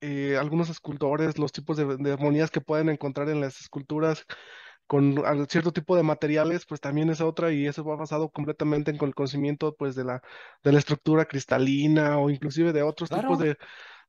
[0.00, 4.24] eh, algunos escultores, los tipos de, armonías que pueden encontrar en las esculturas
[4.88, 5.14] con
[5.48, 9.14] cierto tipo de materiales, pues también es otra y eso va basado completamente en el
[9.14, 10.22] conocimiento, pues, de la,
[10.64, 13.56] de la estructura cristalina o inclusive de otros tipos de,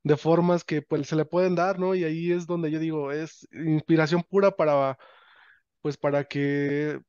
[0.02, 1.94] de formas que pues se le pueden dar, ¿no?
[1.94, 4.98] Y ahí es donde yo digo, es inspiración pura para,
[5.82, 7.00] pues, para que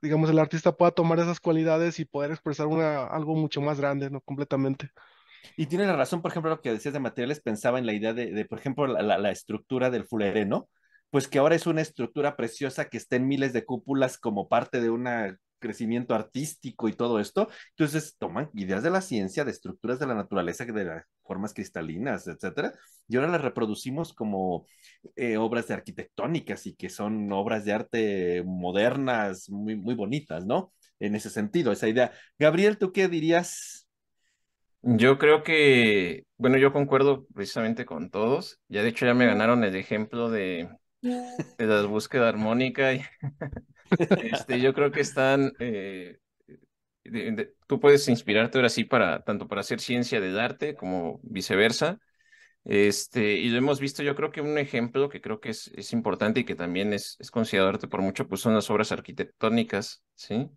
[0.00, 4.10] digamos, el artista pueda tomar esas cualidades y poder expresar una, algo mucho más grande,
[4.10, 4.20] ¿no?
[4.20, 4.90] Completamente.
[5.56, 8.12] Y tiene la razón, por ejemplo, lo que decías de materiales, pensaba en la idea
[8.12, 10.68] de, por ejemplo, la, la, estructura del fuleré, ¿no?
[11.10, 14.80] Pues que ahora es una estructura preciosa que está en miles de cúpulas como parte
[14.80, 17.48] de una crecimiento artístico y todo esto.
[17.70, 22.26] Entonces toman ideas de la ciencia, de estructuras de la naturaleza, de las formas cristalinas,
[22.26, 22.72] etcétera,
[23.06, 24.66] y ahora las reproducimos como
[25.14, 30.72] eh, obras de arquitectónicas y que son obras de arte modernas, muy, muy bonitas, ¿no?
[31.00, 32.12] En ese sentido, esa idea.
[32.38, 33.86] Gabriel, ¿tú qué dirías?
[34.80, 38.58] Yo creo que, bueno, yo concuerdo precisamente con todos.
[38.68, 40.68] Ya de hecho ya me ganaron el ejemplo de,
[41.00, 43.02] de la búsqueda armónica y
[44.22, 46.18] Este, yo creo que están, eh,
[47.66, 51.98] tú puedes inspirarte ahora sí para, tanto para hacer ciencia del arte como viceversa.
[52.64, 55.92] Este, y lo hemos visto, yo creo que un ejemplo que creo que es, es
[55.92, 60.02] importante y que también es, es considerado arte por mucho, pues son las obras arquitectónicas,
[60.14, 60.50] ¿sí?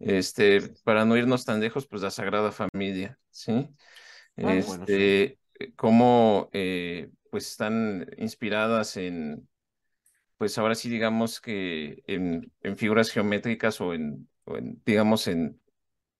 [0.00, 3.68] Este, para no irnos tan lejos, pues la Sagrada Familia, ¿sí?
[4.38, 5.38] Ah, este,
[5.76, 9.48] cómo eh, pues están inspiradas en,
[10.38, 15.60] pues ahora sí digamos que en, en figuras geométricas o en, o en, digamos, en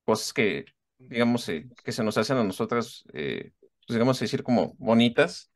[0.04, 0.66] cosas que,
[0.98, 3.52] digamos, eh, que se nos hacen a nosotras, eh,
[3.86, 5.52] pues digamos decir, como bonitas,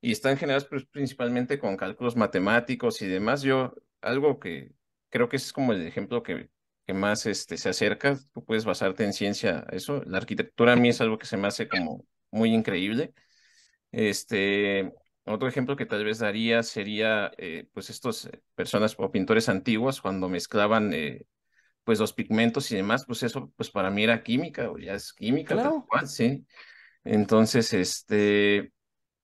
[0.00, 3.42] y están generadas pues, principalmente con cálculos matemáticos y demás.
[3.42, 4.72] Yo, algo que
[5.10, 6.50] creo que es como el ejemplo que,
[6.86, 10.02] que más este, se acerca, tú puedes basarte en ciencia, eso.
[10.06, 13.14] La arquitectura a mí es algo que se me hace como muy increíble.
[13.92, 14.92] Este,
[15.24, 20.28] otro ejemplo que tal vez daría sería, eh, pues, estos personas o pintores antiguos cuando
[20.28, 21.26] mezclaban, eh,
[21.84, 25.12] pues, los pigmentos y demás, pues eso, pues, para mí era química, o ya es
[25.12, 26.46] química, tal cual, sí.
[27.04, 28.72] Entonces, este,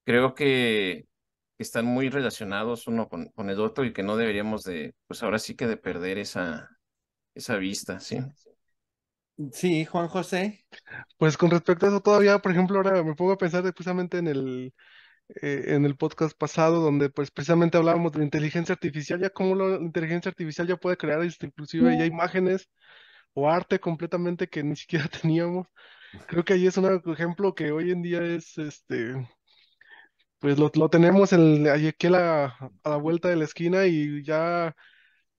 [0.04, 1.06] creo que
[1.58, 5.38] están muy relacionados uno con, con el otro y que no deberíamos de, pues, ahora
[5.38, 6.70] sí que de perder esa,
[7.34, 8.18] esa vista, sí.
[9.52, 10.66] Sí, Juan José.
[11.16, 14.26] Pues con respecto a eso todavía, por ejemplo, ahora me pongo a pensar precisamente en
[14.28, 14.74] el,
[15.42, 19.76] eh, en el podcast pasado, donde pues precisamente hablábamos de inteligencia artificial, ya como la
[19.76, 22.68] inteligencia artificial ya puede crear este, inclusive ya imágenes
[23.34, 25.66] o arte completamente que ni siquiera teníamos.
[26.28, 29.14] Creo que ahí es un ejemplo que hoy en día es, este,
[30.38, 32.44] pues lo, lo tenemos en, aquí a la,
[32.84, 34.74] a la vuelta de la esquina y ya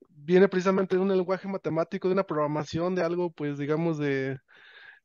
[0.08, 4.38] viene precisamente de un lenguaje matemático, de una programación, de algo, pues digamos, de,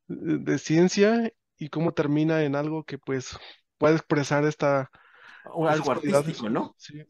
[0.07, 3.37] de, de ciencia y cómo termina en algo que pues
[3.85, 4.89] puede expresar esta,
[5.45, 6.73] O algo artístico, ¿no?
[6.77, 7.03] Sí.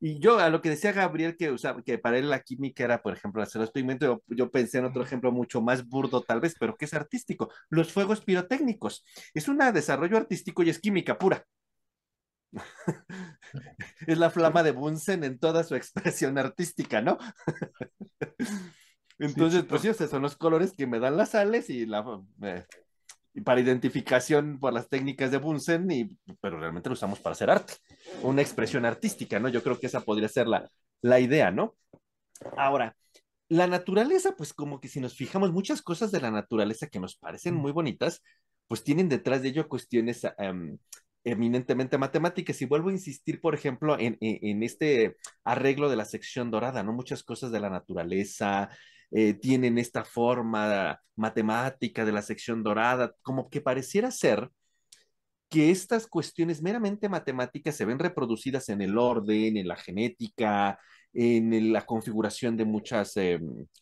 [0.00, 3.02] Y yo, a lo que decía Gabriel, que, usaba, que para él la química era,
[3.02, 6.40] por ejemplo, hacer los pigmentos, yo, yo pensé en otro ejemplo mucho más burdo tal
[6.40, 9.04] vez, pero que es artístico, los fuegos pirotécnicos.
[9.32, 11.44] Es un desarrollo artístico y es química pura.
[14.08, 17.16] es la flama de Bunsen en toda su expresión artística, ¿no?
[19.20, 21.86] Entonces, sí, pues sí, o sea, son los colores que me dan las sales y
[21.86, 22.22] la...
[22.42, 22.64] eh,
[23.44, 27.74] para identificación por las técnicas de Bunsen, y, pero realmente lo usamos para hacer arte,
[28.22, 29.48] una expresión artística, ¿no?
[29.48, 30.68] Yo creo que esa podría ser la,
[31.00, 31.76] la idea, ¿no?
[32.56, 32.96] Ahora,
[33.48, 37.16] la naturaleza, pues como que si nos fijamos, muchas cosas de la naturaleza que nos
[37.16, 38.22] parecen muy bonitas,
[38.68, 40.78] pues tienen detrás de ello cuestiones um,
[41.24, 42.62] eminentemente matemáticas.
[42.62, 46.82] Y vuelvo a insistir, por ejemplo, en, en, en, este arreglo de la sección dorada,
[46.82, 46.92] ¿no?
[46.92, 48.70] Muchas cosas de la naturaleza
[49.10, 54.50] eh, tienen esta forma matemática de la sección dorada, como que pareciera ser
[55.48, 60.78] que estas cuestiones meramente matemáticas se ven reproducidas en el orden, en la genética,
[61.12, 63.40] en la configuración de muchas eh,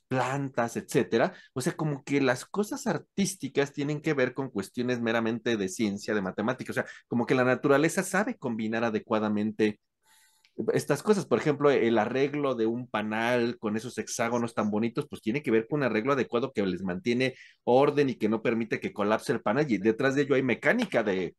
[0.09, 1.35] plantas, etcétera.
[1.53, 6.15] O sea, como que las cosas artísticas tienen que ver con cuestiones meramente de ciencia,
[6.15, 6.73] de matemática.
[6.73, 9.81] O sea, como que la naturaleza sabe combinar adecuadamente
[10.73, 11.27] estas cosas.
[11.27, 15.51] Por ejemplo, el arreglo de un panal con esos hexágonos tan bonitos, pues tiene que
[15.51, 19.33] ver con un arreglo adecuado que les mantiene orden y que no permite que colapse
[19.33, 19.71] el panal.
[19.71, 21.35] Y detrás de ello hay mecánica de,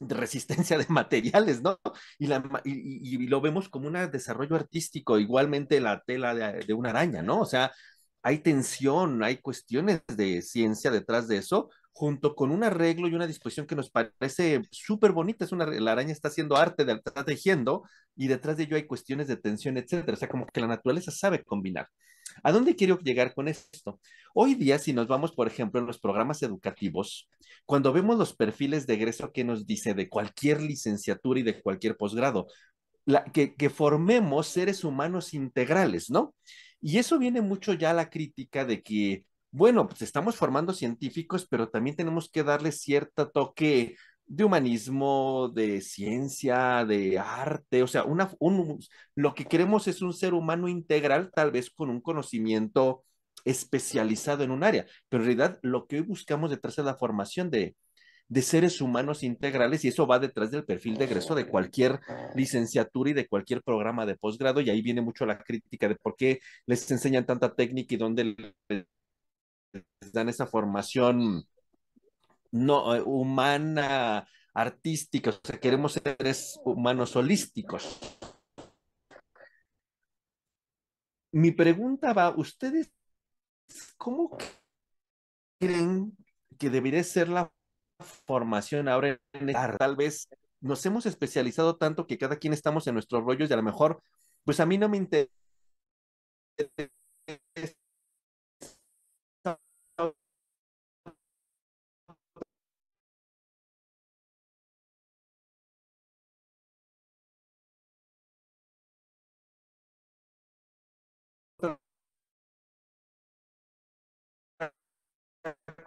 [0.00, 1.78] resistencia de materiales, ¿no?
[2.18, 7.40] Y, lo vemos como un desarrollo artístico, igualmente la tela de, de, una araña, ¿no?
[7.40, 7.72] O sea,
[8.22, 13.26] hay tensión, hay cuestiones de ciencia detrás de eso, junto con un arreglo y una
[13.26, 15.44] disposición que nos parece súper bonita.
[15.44, 17.82] Es una, la araña está haciendo arte, de, está tejiendo,
[18.16, 20.14] y detrás de ello hay cuestiones de tensión, etcétera.
[20.14, 21.88] O sea, como que la naturaleza sabe combinar.
[22.42, 24.00] ¿A dónde quiero llegar con esto?
[24.32, 27.28] Hoy día, si nos vamos, por ejemplo, en los programas educativos,
[27.66, 31.98] cuando vemos los perfiles de egreso que nos dice de cualquier licenciatura y de cualquier
[31.98, 32.46] posgrado,
[33.34, 36.34] que, que, formemos seres humanos integrales, ¿no?
[36.80, 41.46] Y eso viene mucho ya a la crítica de que, bueno, pues estamos formando científicos,
[41.48, 48.04] pero también tenemos que darle cierto toque de humanismo, de ciencia, de arte, o sea,
[48.04, 48.78] una, un,
[49.16, 53.04] lo que queremos es un ser humano integral, tal vez con un conocimiento
[53.44, 57.50] especializado en un área, pero en realidad lo que hoy buscamos detrás de la formación
[57.50, 57.74] de,
[58.30, 61.98] de seres humanos integrales y eso va detrás del perfil de egreso de cualquier
[62.36, 66.14] licenciatura y de cualquier programa de posgrado y ahí viene mucho la crítica de por
[66.14, 68.54] qué les enseñan tanta técnica y dónde
[70.12, 71.46] dan esa formación
[72.52, 77.98] no eh, humana, artística, o sea, queremos seres humanos holísticos.
[81.32, 82.90] Mi pregunta va, ¿ustedes
[83.96, 84.36] cómo
[85.60, 86.16] creen
[86.58, 87.52] que debería ser la
[88.26, 90.28] formación ahora en el tal vez
[90.60, 94.02] nos hemos especializado tanto que cada quien estamos en nuestros rollos y a lo mejor,
[94.44, 95.30] pues a mí no me interesa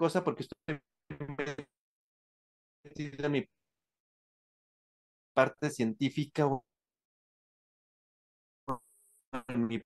[0.03, 0.81] cosa porque estoy
[2.99, 3.45] en mi
[5.33, 6.43] parte científica
[9.47, 9.81] en mi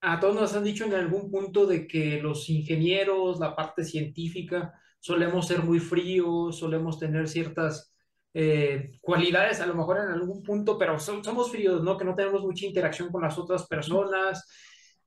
[0.00, 4.74] a todos nos han dicho en algún punto de que los ingenieros, la parte científica,
[4.98, 7.94] solemos ser muy fríos, solemos tener ciertas
[8.34, 11.96] eh, cualidades, a lo mejor en algún punto, pero somos fríos, ¿no?
[11.96, 14.46] Que no tenemos mucha interacción con las otras personas.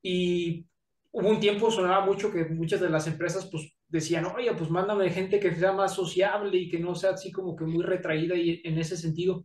[0.01, 0.65] Y
[1.11, 5.09] hubo un tiempo, sonaba mucho que muchas de las empresas, pues, decían, oye, pues mándame
[5.09, 8.61] gente que sea más sociable y que no sea así como que muy retraída y
[8.63, 9.43] en ese sentido.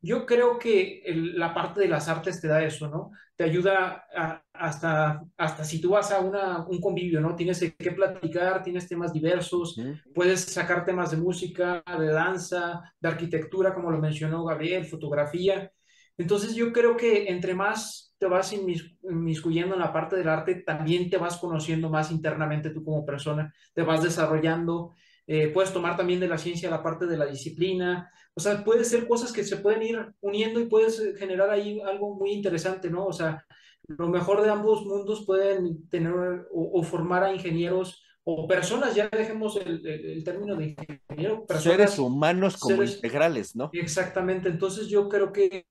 [0.00, 1.02] Yo creo que
[1.34, 3.10] la parte de las artes te da eso, ¿no?
[3.34, 4.04] Te ayuda
[4.52, 7.34] hasta, hasta si tú vas a una, un convivio, ¿no?
[7.34, 9.76] Tienes que platicar, tienes temas diversos,
[10.14, 15.72] puedes sacar temas de música, de danza, de arquitectura, como lo mencionó Gabriel, fotografía.
[16.18, 21.08] Entonces yo creo que entre más te vas inmiscuyendo en la parte del arte, también
[21.08, 24.94] te vas conociendo más internamente tú como persona, te vas desarrollando,
[25.26, 28.84] eh, puedes tomar también de la ciencia la parte de la disciplina, o sea, puede
[28.84, 33.06] ser cosas que se pueden ir uniendo y puedes generar ahí algo muy interesante, ¿no?
[33.06, 33.44] O sea,
[33.88, 39.56] lo mejor de ambos mundos pueden tener o, formar a ingenieros o personas, ya dejemos
[39.56, 40.76] el, término de
[41.08, 41.46] ingeniero.
[41.58, 43.70] seres humanos como integrales, ¿no?
[43.72, 45.66] Exactamente, entonces yo creo que,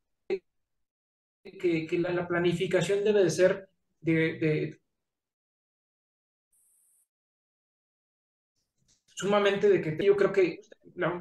[1.52, 3.70] que, la, planificación debe de ser
[4.02, 4.80] de,
[9.16, 10.60] sumamente de que yo creo que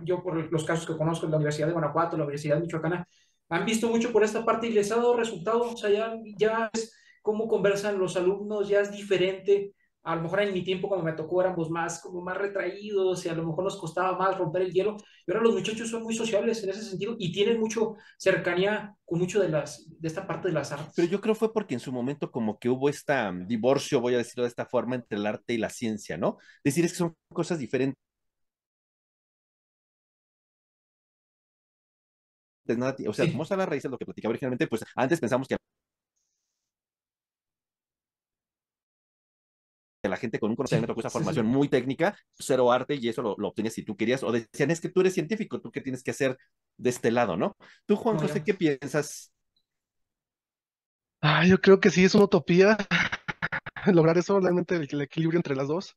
[0.04, 3.06] yo por los casos que conozco en la Universidad de Guanajuato, la Universidad Michoacana,
[3.48, 6.70] han visto mucho por esta parte y les ha dado resultados, o sea, ya, ya
[6.72, 9.74] es cómo conversan los alumnos, ya es diferente,
[10.06, 13.28] a lo mejor en mi tiempo cuando me tocó éramos más, como más retraídos y
[13.28, 14.96] a lo mejor nos costaba más romper el hielo,
[15.26, 19.18] y ahora los muchachos son muy sociables en ese sentido y tienen mucho cercanía con
[19.18, 20.92] mucho de, las, de esta parte de las artes.
[20.94, 23.14] Pero yo creo fue porque en su momento como que hubo este
[23.46, 26.38] divorcio, voy a decirlo de esta forma, entre el arte y la ciencia, ¿no?
[26.62, 27.98] Decir es que son cosas diferentes
[32.76, 35.46] nada, o sea, como está la raíz de lo que platicaba originalmente, pues antes pensamos
[40.06, 43.22] que la gente con un conocimiento, con esa formación muy técnica, cero arte, y eso
[43.22, 45.80] lo, lo, obtenías si tú querías, o decían, es que tú eres científico, tú qué
[45.80, 46.38] tienes que hacer
[46.76, 47.56] de este lado, ¿no?
[47.86, 49.32] Tú, Juan José, ¿qué piensas?
[51.20, 52.76] Ah, yo creo que sí es una utopía
[53.86, 55.96] lograr eso, realmente el, el equilibrio entre las dos.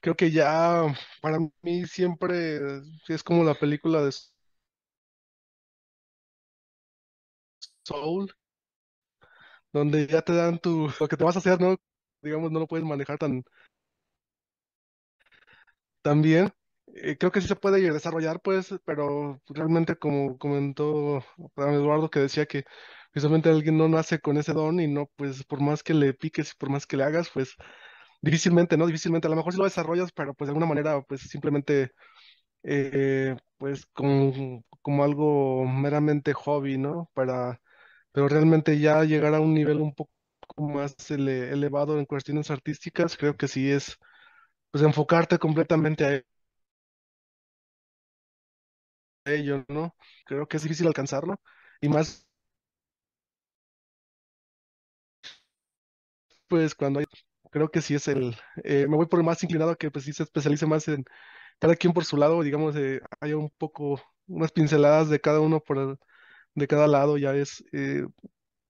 [0.00, 0.84] Creo que ya
[1.20, 2.60] para mí siempre
[3.08, 4.12] es como la película de
[7.84, 8.28] Soul,
[9.72, 11.76] donde ya te dan tu, lo que te vas a hacer, ¿no?
[12.22, 13.44] Digamos, no lo puedes manejar tan,
[16.02, 16.50] tan bien.
[16.94, 21.22] Eh, creo que sí se puede desarrollar, pues, pero realmente como comentó
[21.56, 22.64] Eduardo que decía que
[23.12, 26.52] precisamente alguien no nace con ese don y no, pues, por más que le piques
[26.52, 27.54] y por más que le hagas, pues,
[28.22, 28.86] difícilmente, ¿no?
[28.86, 31.92] Difícilmente, a lo mejor sí lo desarrollas, pero pues de alguna manera, pues, simplemente,
[32.64, 37.10] eh, pues, como, como algo meramente hobby, ¿no?
[37.14, 37.60] Para
[38.12, 40.12] pero realmente ya llegar a un nivel un poco
[40.56, 43.98] más elevado en cuestiones artísticas, creo que sí es
[44.72, 46.22] pues enfocarte completamente a
[49.32, 49.94] ello, ¿no?
[50.26, 51.40] Creo que es difícil alcanzarlo
[51.80, 52.26] y más
[56.48, 57.06] pues cuando hay,
[57.50, 60.12] creo que sí es el, eh, me voy por el más inclinado que pues sí
[60.12, 61.04] se especialice más en
[61.60, 65.60] cada quien por su lado, digamos, eh, haya un poco, unas pinceladas de cada uno
[65.60, 65.98] por el,
[66.54, 68.06] de cada lado, ya es, eh,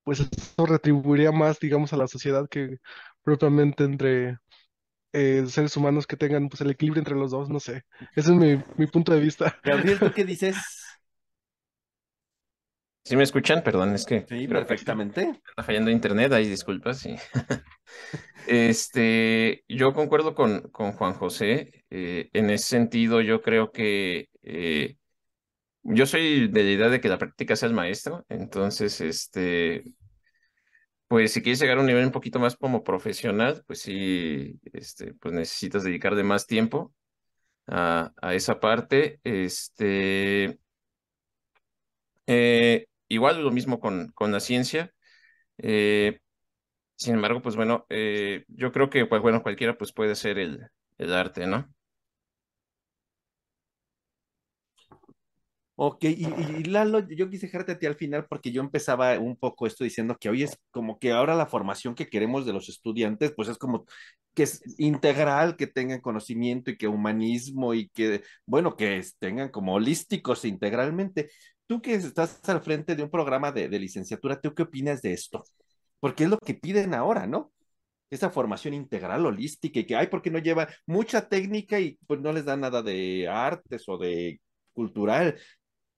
[0.09, 2.79] pues eso retribuiría más, digamos, a la sociedad que
[3.23, 4.39] propiamente entre
[5.13, 7.83] eh, seres humanos que tengan pues el equilibrio entre los dos, no sé.
[8.17, 9.61] Ese es mi, mi punto de vista.
[9.63, 10.57] Gabriel, ¿tú qué dices?
[13.05, 13.63] ¿Sí me escuchan?
[13.63, 15.43] Perdón, es que sí, perfectamente.
[15.47, 17.01] Está fallando internet, ahí disculpas.
[17.01, 17.15] Sí.
[18.49, 21.85] este, yo concuerdo con, con Juan José.
[21.91, 24.31] Eh, en ese sentido, yo creo que
[25.83, 29.85] yo soy de la idea de que la práctica sea el maestro, entonces, este,
[31.09, 35.15] pues si quieres llegar a un nivel un poquito más como profesional, pues sí, este,
[35.15, 36.95] pues necesitas dedicar de más tiempo
[37.69, 39.21] a, a esa parte.
[39.25, 40.59] Este,
[42.27, 44.93] eh, igual lo mismo con, con la ciencia.
[45.59, 46.21] Eh,
[46.97, 50.69] sin embargo, pues bueno, eh, yo creo que pues bueno, cualquiera pues puede ser el,
[50.99, 51.73] el arte, ¿no?
[55.81, 59.65] Ok, y, Lalo, yo quise dejarte a ti al final porque yo empezaba un poco
[59.65, 63.33] esto diciendo que hoy es como que ahora la formación que queremos de los estudiantes,
[63.37, 63.87] pues es como
[64.35, 69.75] que es integral, que tengan conocimiento y que humanismo y que, bueno, que tengan como
[69.75, 71.31] holísticos integralmente.
[71.69, 75.13] Tú que estás al frente de un programa de, de licenciatura, ¿tú qué opinas de
[75.13, 75.45] esto?
[76.01, 77.53] Porque es lo que piden ahora, ¿no?
[78.11, 82.33] esa formación integral, holística, y que, hay porque no lleva mucha técnica y pues no
[82.33, 84.41] les da nada de artes o de
[84.73, 85.37] cultural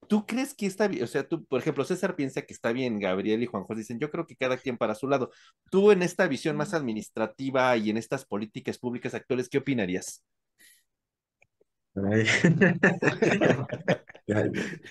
[0.08, 1.04] ¿Tú crees que está bien?
[1.04, 4.00] O sea, tú, por ejemplo, César piensa que está bien, Gabriel y Juan José dicen,
[4.00, 5.30] yo creo que cada quien para su lado.
[5.70, 10.24] Tú en esta visión más administrativa y en estas políticas públicas actuales, ¿qué opinarías?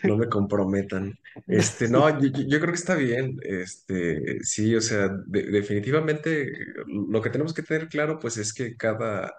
[0.03, 1.18] No me comprometan.
[1.47, 3.38] Este, no, yo, yo- yo creo que está bien.
[3.43, 6.51] Este, sí, o sea, de- definitivamente
[6.88, 9.34] lo que tenemos que tener claro, pues, es que cada,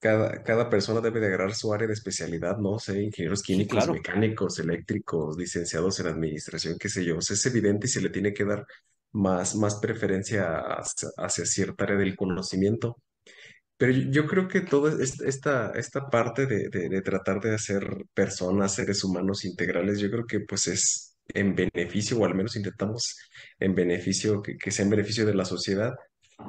[0.00, 2.78] cada, cada persona debe de agarrar su área de especialidad, ¿no?
[2.78, 3.90] sé, ingenieros químicos, claro.
[3.90, 7.18] mecánicos, eléctricos, licenciados en administración, qué sé yo.
[7.18, 8.66] O sea, es evidente y se le tiene que dar
[9.12, 12.96] más, más preferencia hacia, hacia cierta área del conocimiento.
[13.76, 17.54] Pero yo yo creo que toda es- esta, esta parte de, de- de tratar de
[17.54, 17.84] hacer
[18.14, 23.16] personas, seres humanos integrales, yo creo que pues es en beneficio, o al menos intentamos
[23.58, 25.94] en beneficio, que, que sea en beneficio de la sociedad.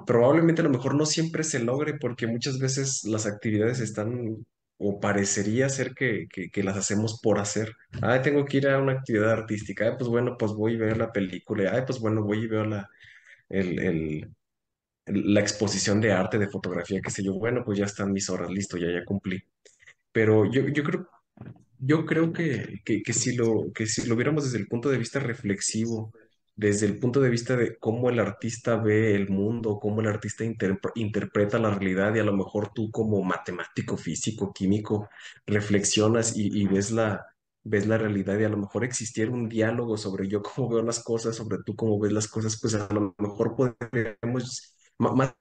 [0.05, 4.45] Probablemente a lo mejor no siempre se logre porque muchas veces las actividades están,
[4.77, 7.73] o parecería ser que, que, que las hacemos por hacer.
[8.01, 9.87] Ah, tengo que ir a una actividad artística.
[9.89, 11.71] Ah, pues bueno, pues voy y veo la película.
[11.75, 12.87] Ah, pues bueno, voy y veo la,
[13.49, 14.31] el, el,
[15.07, 18.49] la exposición de arte, de fotografía, qué sé yo, bueno, pues ya están mis horas,
[18.51, 19.41] listo, ya, ya cumplí.
[20.11, 21.07] Pero yo, yo creo,
[21.79, 24.97] yo creo que, que, que si lo, que si lo viéramos desde el punto de
[24.97, 26.13] vista reflexivo,
[26.59, 30.43] desde el punto de vista de cómo el artista ve el mundo, cómo el artista
[30.43, 35.09] interpre- interpreta la realidad y a lo mejor tú como matemático, físico, químico,
[35.45, 37.25] reflexionas y, ves la,
[37.63, 41.01] ves la realidad y a lo mejor existiera un diálogo sobre yo cómo veo las
[41.03, 45.33] cosas, sobre tú cómo ves las cosas, pues a lo mejor podríamos, más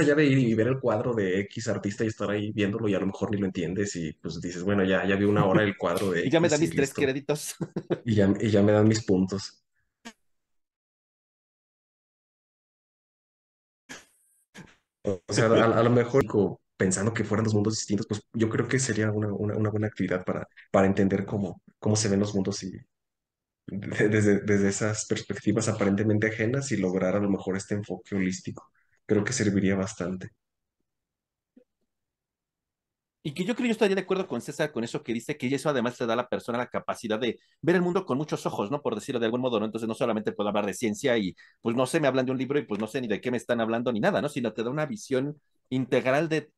[0.00, 2.94] allá de ir y ver el cuadro de X artista y estar ahí viéndolo y
[2.94, 5.62] a lo mejor ni lo entiendes y pues dices, bueno, ya, ya vi una hora
[5.62, 6.96] el cuadro de Y ya me dan X mis tres listo.
[6.96, 7.54] créditos.
[8.04, 9.64] Y ya, y ya me dan mis puntos.
[15.04, 16.24] O sea, a, a lo mejor
[16.76, 19.86] pensando que fueran dos mundos distintos, pues yo creo que sería una, una, una buena
[19.88, 22.72] actividad para, para entender cómo, cómo se ven los mundos y
[23.66, 28.70] de- desde, desde esas perspectivas aparentemente ajenas y lograr a lo mejor este enfoque holístico.
[29.06, 30.30] Creo que serviría bastante.
[33.24, 35.36] Y que yo creo que yo estaría de acuerdo con César con eso que dice
[35.38, 38.18] que eso además te da a la persona la capacidad de ver el mundo con
[38.18, 38.82] muchos ojos, ¿no?
[38.82, 39.66] Por decirlo de algún modo, ¿no?
[39.66, 42.38] Entonces no solamente puedo hablar de ciencia y pues no sé, me hablan de un
[42.38, 44.28] libro y pues no sé ni de qué me están hablando ni nada, ¿no?
[44.28, 45.40] Sino te da una visión
[45.70, 46.50] integral de,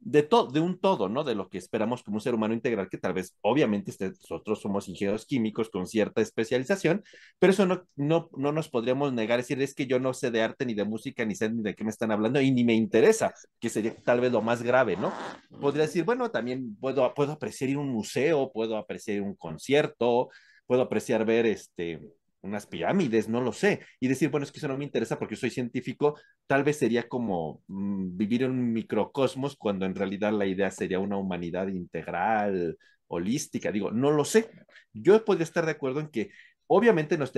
[0.00, 1.24] de, to de un todo, ¿no?
[1.24, 4.60] De lo que esperamos como un ser humano integral, que tal vez, obviamente, este, nosotros
[4.60, 7.02] somos ingenieros químicos con cierta especialización,
[7.38, 10.42] pero eso no, no, no nos podríamos negar, decir, es que yo no sé de
[10.42, 12.74] arte ni de música, ni sé ni de qué me están hablando y ni me
[12.74, 15.12] interesa, que sería tal vez lo más grave, ¿no?
[15.60, 20.28] Podría decir, bueno, también puedo, puedo apreciar ir a un museo, puedo apreciar un concierto,
[20.66, 22.00] puedo apreciar ver este,
[22.48, 25.36] unas pirámides, no lo sé, y decir, bueno, es que eso no me interesa porque
[25.36, 30.46] soy científico, tal vez sería como mmm, vivir en un microcosmos cuando en realidad la
[30.46, 32.76] idea sería una humanidad integral,
[33.08, 34.50] holística, digo, no lo sé.
[34.92, 36.30] Yo podría estar de acuerdo en que
[36.66, 37.32] obviamente nos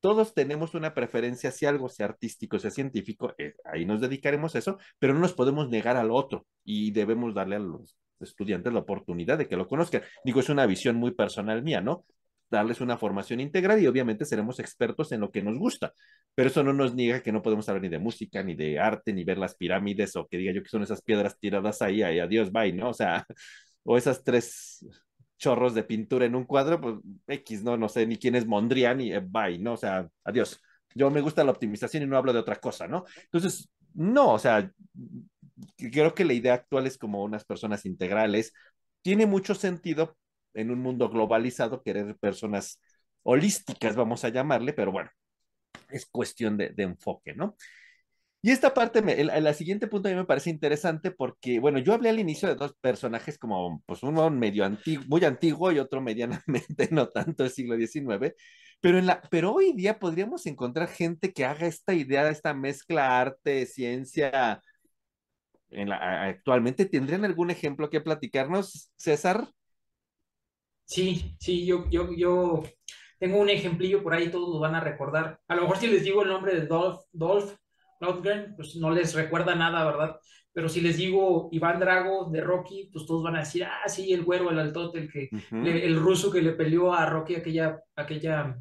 [0.00, 4.58] todos tenemos una preferencia hacia algo, sea artístico, sea científico, eh, ahí nos dedicaremos a
[4.58, 8.80] eso, pero no nos podemos negar al otro y debemos darle a los estudiantes la
[8.80, 10.02] oportunidad de que lo conozcan.
[10.24, 12.04] Digo, es una visión muy personal mía, ¿no?
[12.54, 15.92] Darles una formación integral y obviamente seremos expertos en lo que nos gusta,
[16.34, 19.12] pero eso no nos niega que no podemos hablar ni de música, ni de arte,
[19.12, 22.20] ni ver las pirámides o que diga yo que son esas piedras tiradas ahí, ahí
[22.20, 22.90] adiós, bye, ¿no?
[22.90, 23.26] O sea,
[23.84, 24.86] o esas tres
[25.38, 26.96] chorros de pintura en un cuadro, pues
[27.26, 29.74] X, no, no sé ni quién es Mondrian y eh, bye, ¿no?
[29.74, 30.60] O sea, adiós.
[30.96, 33.04] Yo me gusta la optimización y no hablo de otra cosa, ¿no?
[33.24, 34.70] Entonces, no, o sea,
[35.76, 38.52] creo que la idea actual es como unas personas integrales.
[39.02, 40.16] Tiene mucho sentido
[40.54, 42.80] en un mundo globalizado querer personas
[43.22, 45.10] holísticas, vamos a llamarle, pero bueno,
[45.90, 47.56] es cuestión de, enfoque, ¿no?
[48.42, 51.78] Y esta parte, me, el, el, siguiente punto a mí me parece interesante porque, bueno,
[51.78, 55.78] yo hablé al inicio de dos personajes como, pues uno medio antiguo, muy antiguo y
[55.78, 58.34] otro medianamente no tanto del siglo XIX,
[58.80, 63.18] pero, en la, pero hoy día podríamos encontrar gente que haga esta idea, esta mezcla
[63.18, 64.60] arte, ciencia,
[65.70, 66.86] en actualmente.
[66.86, 69.48] ¿Tendrían algún ejemplo que platicarnos, César?
[70.84, 72.62] Sí, sí, yo, yo, yo
[73.18, 75.40] tengo un ejemplillo por ahí, todos lo van a recordar.
[75.48, 77.54] A lo mejor si les digo el nombre de Dolph, Dolph
[78.00, 80.16] Lundgren, pues no les recuerda nada, ¿verdad?
[80.52, 84.12] Pero si les digo Iván Drago de Rocky, pues todos van a decir, ah, sí,
[84.12, 85.62] el güero, el altote, el, que, uh -huh.
[85.62, 88.56] le, el ruso que le peleó a Rocky aquella, aquella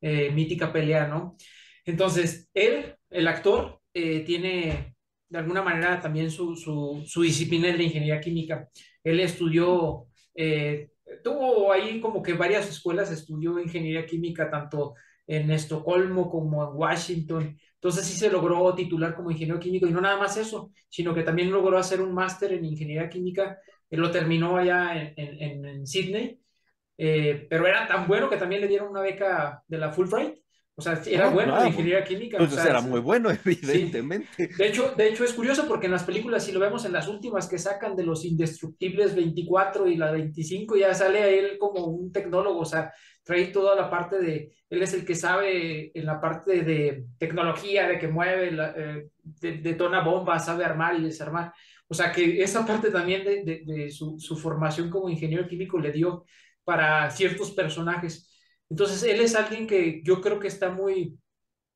[0.00, 1.36] eh, mítica pelea, ¿no?
[1.84, 4.94] Entonces, él, el actor, eh, tiene
[5.28, 8.68] de alguna manera también su, su, su disciplina en la ingeniería química.
[9.04, 10.90] Él estudió, eh,
[11.22, 14.94] tuvo ahí como que varias escuelas, estudió ingeniería química tanto
[15.26, 17.58] en Estocolmo como en Washington.
[17.74, 21.22] Entonces sí se logró titular como ingeniero químico y no nada más eso, sino que
[21.22, 23.58] también logró hacer un máster en ingeniería química.
[23.90, 26.40] Lo terminó allá en, en, en Sydney
[26.96, 30.38] eh, pero era tan bueno que también le dieron una beca de la Fulbright.
[30.78, 32.38] O sea, era Ah, bueno ah, de ingeniería química.
[32.38, 34.48] o sea, era muy bueno, evidentemente.
[34.56, 37.08] de hecho, de hecho, es curioso porque en las películas, si lo vemos en las
[37.08, 41.86] últimas que sacan de los Indestructibles 24 y la 25, ya sale a él como
[41.86, 42.92] un tecnólogo, o sea,
[43.24, 47.88] trae toda la parte de, él es el que sabe en la parte de tecnología,
[47.88, 51.52] de que mueve, la, eh, de- detona bombas, sabe armar y desarmar.
[51.88, 55.78] O sea, que esa parte también de, de- de su, su formación como ingeniero químico
[55.80, 56.24] le dio
[56.64, 58.27] para ciertos personajes.
[58.70, 61.18] Entonces, él es alguien que yo creo que está muy,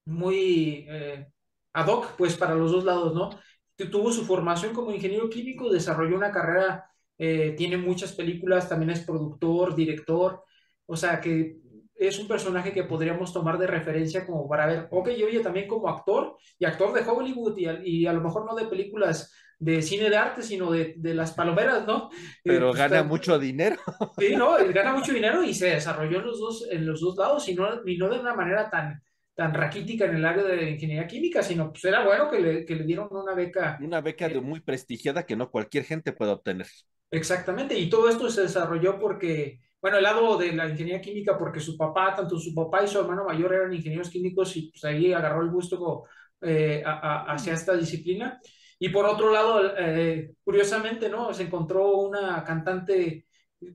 [0.07, 1.29] muy eh,
[1.73, 3.31] ad hoc, pues para los dos lados, ¿no?
[3.77, 8.91] Tu- Tuvo su formación como ingeniero químico, desarrolló una carrera, eh, tiene muchas películas, también
[8.91, 10.45] es productor, director,
[10.87, 11.59] o sea que
[11.95, 15.69] es un personaje que podríamos tomar de referencia como para ver, ok, y oye, también
[15.69, 19.33] como actor, y actor de Hollywood, a, y a lo mejor no de películas
[19.65, 22.11] de cine de arte, sino de, de las palomeras, ¿no?
[22.45, 23.77] Pero Eh, pues, gana está- mucho dinero.
[24.19, 27.49] Sí, no, gana mucho dinero y se desarrolló en los dos, en los dos lados
[27.49, 29.03] y no, y no de una manera tan,
[29.35, 32.77] tan raquítica en el área de ingeniería química, sino pues era bueno que le, que
[32.77, 36.69] le dieron una beca Una beca de muy prestigiada que no cualquier gente puede obtener.
[37.11, 37.79] exactamente.
[37.79, 41.77] Y todo esto se desarrolló porque, bueno, el lado de la ingeniería química, porque su
[41.77, 45.43] papá, tanto su papá y su hermano mayor eran ingenieros químicos y pues ahí agarró
[45.43, 46.05] el gusto
[46.41, 46.93] eh, a-
[47.31, 48.41] a- hacia esta disciplina.
[48.83, 51.33] Y por otro lado, eh, curiosamente, ¿no?
[51.33, 53.27] Se encontró una cantante,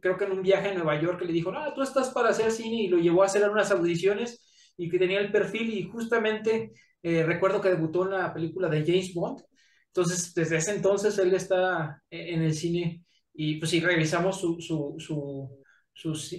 [0.02, 2.30] creo que en un viaje a Nueva York, que le dijo, no, tú estás para
[2.30, 5.84] hacer cine y lo llevó a hacer unas audiciones y que tenía el perfil y
[5.90, 9.44] justamente eh, recuerdo que debutó en la película de James Bond.
[9.88, 14.60] Entonces, desde ese entonces él está eh, en el cine y pues si revisamos su,
[14.60, 16.32] su, su, sus,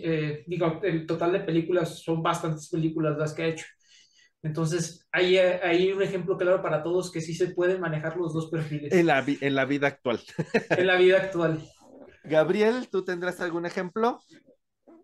[0.46, 3.64] digo, el total de películas, son bastantes películas las que ha hecho.
[4.42, 8.50] Entonces, hay, hay un ejemplo claro para todos que sí se pueden manejar los dos
[8.50, 10.20] perfiles En la, vi- en la vida actual.
[10.74, 11.62] en la vida actual.
[12.22, 14.20] Gabriel, ¿tú tendrás algún ejemplo?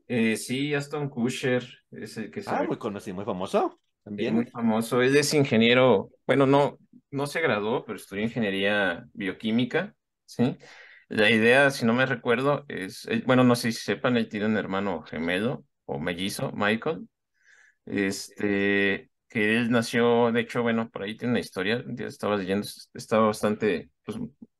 [0.07, 3.80] Eh, sí, Aston Kutcher es el que se Ah, ve muy conocido, muy famoso.
[4.16, 4.32] es También.
[4.32, 5.03] muy famoso.
[5.03, 6.78] Él es ingeniero, bueno, no,
[7.11, 9.95] no se graduó, pero estudió ingeniería bioquímica,
[10.26, 10.57] ¿sí?
[11.09, 14.57] La idea, si no me recuerdo, es, bueno, no sé si sepan, él tiene un
[14.57, 17.09] hermano gemelo o mellizo, Michael,
[17.87, 22.68] este, que él nació, de hecho, bueno, por ahí tiene una historia, ya estaba leyendo,
[23.11, 24.16] bastante, pues,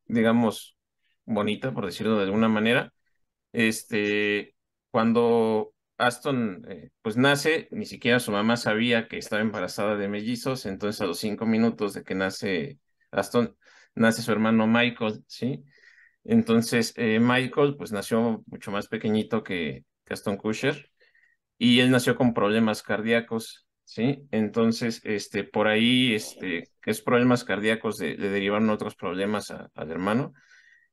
[0.07, 0.77] digamos,
[1.25, 2.93] bonita, por decirlo de alguna manera.
[3.53, 4.57] Este,
[4.91, 10.67] cuando Aston, eh, pues nace, ni siquiera su mamá sabía que estaba embarazada de mellizos,
[10.67, 12.81] entonces a los cinco minutos de que nace
[13.13, 13.57] Aston,
[13.95, 15.65] nace su hermano Michael, ¿sí?
[16.25, 20.91] Entonces, eh, Michael, pues nació mucho más pequeñito que, que Aston Kutcher
[21.59, 24.27] y él nació con problemas cardíacos, ¿sí?
[24.31, 29.91] Entonces, este, por ahí, este, esos problemas cardíacos de- le derivaron otros problemas a- al
[29.91, 30.33] hermano.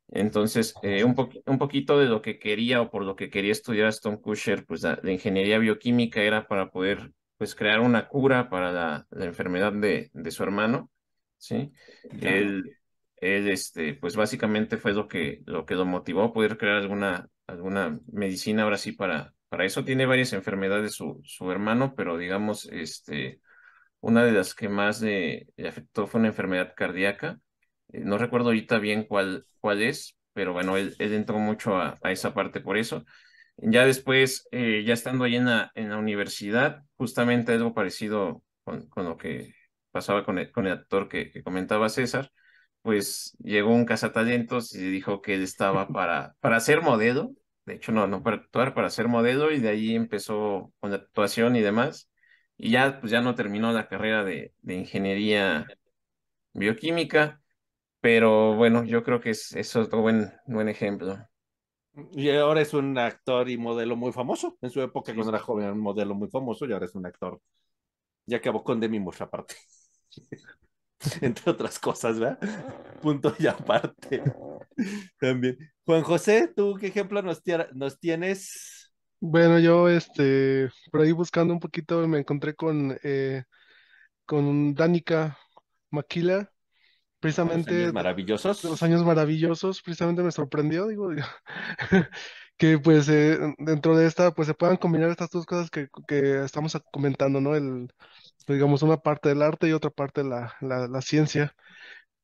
[0.10, 3.52] Entonces, eh, un, poqui- un poquito de lo que quería o por lo que quería
[3.54, 8.50] estudiar Aston Kutcher, pues la, la ingeniería bioquímica era para poder, pues, crear una cura
[8.50, 10.92] para la, la enfermedad de, de su hermano,
[11.38, 11.72] ¿sí?
[12.20, 12.78] Él,
[13.18, 17.30] él, este, pues básicamente fue lo que, lo que lo motivó a poder crear alguna,
[17.48, 19.86] alguna medicina ahora sí para, para eso.
[19.86, 23.42] Tiene varias enfermedades su, su hermano, pero digamos, este,
[24.02, 27.40] una de las que más le, le afectó fue una enfermedad cardíaca.
[27.94, 31.98] Eh, No recuerdo ahorita bien cuál, cuál es, pero bueno, él, él entró mucho a,
[32.04, 33.06] a esa parte por eso.
[33.58, 38.88] Ya después, eh, ya estando ahí en la, en la universidad, justamente algo parecido con,
[38.90, 39.54] con lo que
[39.92, 42.32] pasaba con el, con el actor que, que comentaba César,
[42.82, 47.32] pues llegó un cazatalentos y dijo que él estaba para, para ser modelo,
[47.66, 50.98] de hecho no, no para actuar, para ser modelo y de ahí empezó con la
[50.98, 52.10] actuación y demás,
[52.58, 55.74] y ya, pues ya no terminó la carrera de, de ingeniería
[56.54, 57.42] bioquímica,
[58.02, 61.18] pero bueno, yo creo que es, es otro buen, buen ejemplo.
[62.14, 64.58] Y ahora es un actor y modelo muy famoso.
[64.62, 65.14] En su época, Sí.
[65.14, 67.42] cuando era joven, era un modelo muy famoso y ahora es un actor.
[68.28, 69.56] Ya acabó con Demi Moore aparte.
[71.22, 72.40] Entre otras cosas, ¿verdad?
[73.02, 74.24] Punto y aparte.
[75.20, 75.58] También.
[75.86, 78.92] Juan José, ¿tú qué ejemplo nos, tie- nos tienes?
[79.20, 83.44] Bueno, yo este, por ahí buscando un poquito me encontré con, eh,
[84.26, 85.38] con Danica
[85.92, 86.52] Maquila,
[87.44, 88.60] Los precisamente años de maravillosos.
[88.64, 91.10] los años maravillosos, precisamente me sorprendió, digo,
[92.58, 96.44] que pues eh, dentro de esta pues se puedan combinar estas dos cosas que, que
[96.46, 97.56] estamos comentando, ¿no?
[97.56, 97.90] El,
[98.54, 101.56] digamos, una parte del arte y otra parte la, la, la ciencia.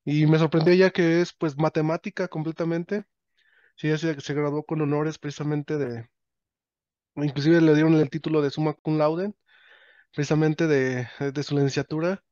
[0.06, 3.06] Y me sorprendió ya que es pues matemática completamente.
[3.78, 6.10] Sí, ella se, se graduó con honores precisamente de,
[7.16, 9.34] inclusive le dieron el título de summa cum laude,
[10.14, 12.24] precisamente de, de su licenciatura.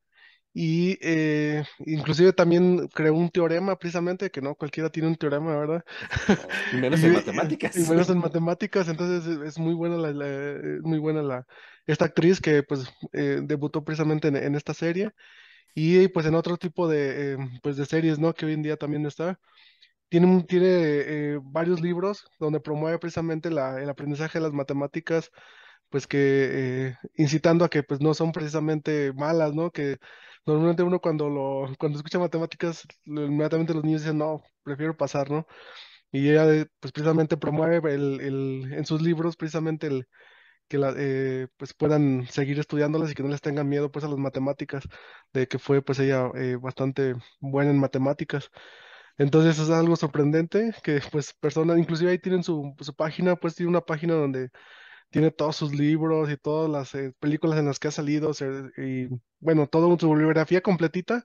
[0.54, 5.84] Y eh, inclusive también creó un teorema precisamente, que no cualquiera tiene un teorema, ¿verdad?
[6.70, 7.76] Y menos Y, en y- matemáticas.
[7.82, 10.26] y menos en matemáticas, entonces es es muy buena la, la-
[10.78, 11.46] es muy buena la
[11.86, 15.10] esta actriz que pues eh, debutó precisamente en, esta serie
[15.74, 18.34] y pues en otro tipo de eh, pues de series, ¿no?
[18.34, 19.40] Que hoy en día también está.
[20.08, 25.30] Tiene, tiene eh, varios libros donde promueve precisamente la, el aprendizaje de las matemáticas,
[25.90, 29.70] pues que eh, incitando a que pues no son precisamente malas, ¿no?
[29.72, 29.98] Que
[30.46, 35.46] normalmente uno cuando lo cuando escucha matemáticas, inmediatamente los niños dicen, no, prefiero pasar, ¿no?
[36.12, 40.08] Y ella pues precisamente promueve el, el- en sus libros precisamente el
[40.68, 44.18] que eh, pues puedan seguir estudiándolas y que no les tengan miedo pues a las
[44.18, 44.84] matemáticas,
[45.32, 48.50] de que fue pues ella eh, bastante buena en matemáticas.
[49.18, 53.70] Entonces es algo sorprendente que pues personas, inclusive ahí tienen su, su página, pues tiene
[53.70, 54.50] una página donde
[55.10, 58.32] tiene todos sus libros y todas las eh, películas en las que ha salido,
[58.76, 59.08] y
[59.40, 61.24] bueno, todo su bibliografía completita.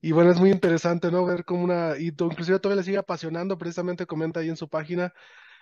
[0.00, 1.24] Y bueno, es muy interesante, ¿no?
[1.24, 5.12] Ver cómo una, y inclusive todavía le sigue apasionando, precisamente comenta ahí en su página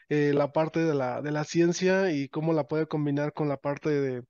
[0.09, 3.57] eh, la parte de la, de la ciencia y cómo la puede combinar con la
[3.59, 4.25] parte de,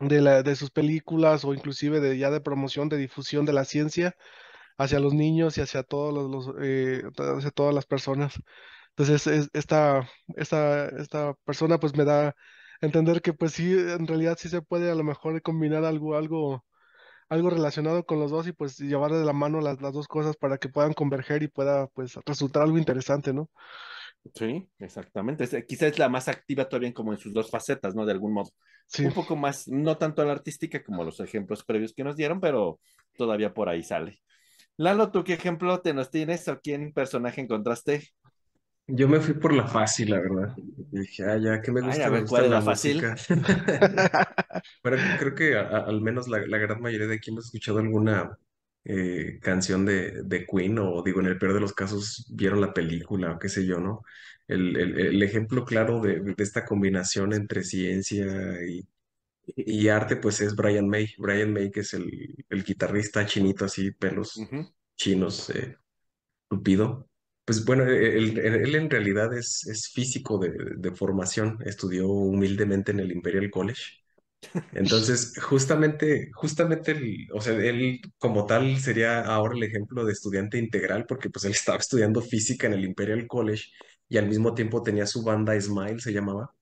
[0.00, 3.64] de, la, de sus películas o inclusive de ya de promoción, de difusión de la
[3.64, 4.16] ciencia
[4.78, 7.02] hacia los niños y hacia todos eh,
[7.54, 8.34] todas las personas.
[8.90, 12.34] Entonces, es- esta, esta, esta persona pues me da
[12.80, 16.64] entender que pues sí, en realidad sí se puede a lo mejor combinar algo, algo,
[17.30, 20.36] algo relacionado con los dos y pues llevar de la mano las, las dos cosas
[20.36, 23.50] para que puedan converger y pueda pues resultar algo interesante, ¿no?
[24.34, 25.44] Sí, exactamente.
[25.44, 28.06] Es- quizá es la más activa todavía como en sus dos facetas, ¿no?
[28.06, 28.50] De algún modo.
[28.86, 29.02] Sí.
[29.02, 32.40] Un poco más, no tanto a la artística como los ejemplos previos que nos dieron,
[32.40, 32.80] pero
[33.16, 34.20] todavía por ahí sale.
[34.78, 38.10] Lalo, ¿tú qué ejemplo te nos tienes o quién personaje encontraste?
[38.86, 40.54] Yo me fui por la fácil, la verdad.
[40.56, 43.12] Dije, ah, ya que me Ay, gusta, a me ver, gusta ¿cuál la la fácil?
[44.82, 47.78] Pero creo que a- a- al menos la, la gran mayoría de aquí hemos escuchado
[47.78, 48.38] alguna
[48.84, 52.72] eh, canción de, de Queen o digo, en el peor de los casos vieron la
[52.74, 54.02] película o qué sé yo, ¿no?
[54.48, 58.26] El, el- el ejemplo claro de, de esta combinación entre ciencia
[58.66, 58.86] y,
[59.56, 61.14] y arte pues es Brian May.
[61.18, 64.50] Brian May que es el, el guitarrista chinito así, pelos
[64.96, 65.76] chinos, eh,
[66.48, 67.08] tupido.
[67.44, 72.92] Pues bueno, él, él- él en realidad es, es físico de, de formación, estudió humildemente
[72.92, 74.01] en el Imperial College.
[74.74, 80.58] Entonces, justamente, justamente, el- o sea, él como tal sería ahora el ejemplo de estudiante
[80.58, 83.64] integral, porque pues él estaba estudiando física en el Imperial College
[84.08, 86.54] y al mismo tiempo tenía su banda Smile, se llamaba.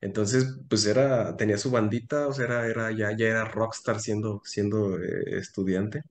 [0.00, 4.42] Entonces, pues era, tenía su bandita, o sea, era, era, ya, ya era rockstar siendo,
[4.44, 6.02] siendo eh, estudiante.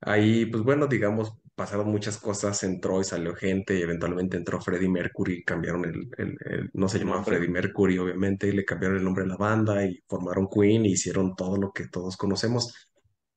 [0.00, 4.88] Ahí, pues bueno, digamos, pasaron muchas cosas, entró y salió gente y eventualmente entró Freddie
[4.90, 7.24] Mercury, cambiaron el, el- el- no se llamaba.
[7.24, 10.92] Freddie Mercury, obviamente, y le cambiaron el nombre de la banda y formaron Queen y
[10.92, 12.74] hicieron todo lo que todos conocemos.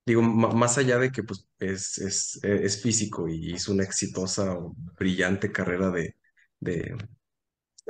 [0.06, 4.58] Digo, más allá de que pues es, es, es físico y hizo una exitosa,
[5.00, 6.16] brillante carrera de,
[6.60, 6.96] de,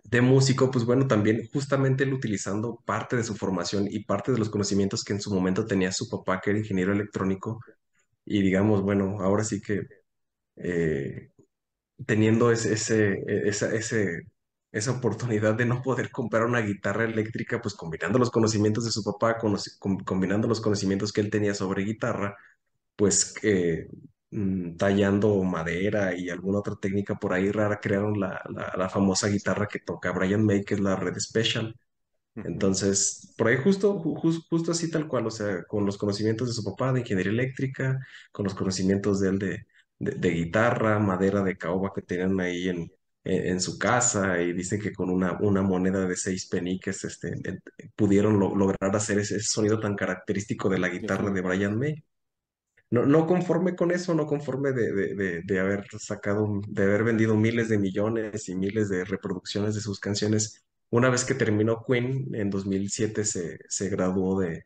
[0.04, 4.38] de músico, pues bueno, también justamente él utilizando parte de su formación y parte de
[4.40, 7.60] los conocimientos que en su momento tenía su papá, que era ingeniero electrónico,
[8.26, 9.82] y digamos, bueno, ahora sí que
[10.56, 11.32] eh,
[12.06, 14.22] teniendo ese, ese, esa, ese,
[14.72, 19.04] esa oportunidad de no poder comprar una guitarra eléctrica, pues combinando los conocimientos de su
[19.04, 22.36] papá, conoci- com- combinando los conocimientos que él tenía sobre guitarra,
[22.96, 23.88] pues eh,
[24.32, 29.28] mm, tallando madera y alguna otra técnica por ahí rara, crearon la, la, la famosa
[29.30, 31.76] guitarra que toca Brian May, que es la Red Special.
[32.44, 36.48] Entonces, por ahí justo, ju- jus- justo así tal cual, o sea, con los conocimientos
[36.48, 38.00] de su papá de ingeniería eléctrica,
[38.32, 39.66] con los conocimientos de él de,
[40.04, 42.80] de, de guitarra, madera de caoba que tenían ahí en,
[43.24, 47.34] en, en su casa, y dice que con una, una moneda de seis peniques este,
[47.96, 52.04] pudieron lo- lograr hacer ese, ese sonido tan característico de la guitarra de Brian May.
[52.90, 57.04] No, no conforme con eso, no conforme de, de, de, de haber sacado, de haber
[57.06, 60.64] vendido miles de millones y miles de reproducciones de sus canciones.
[60.90, 64.66] Una vez que terminó Queen, en 2007 se, se graduó de,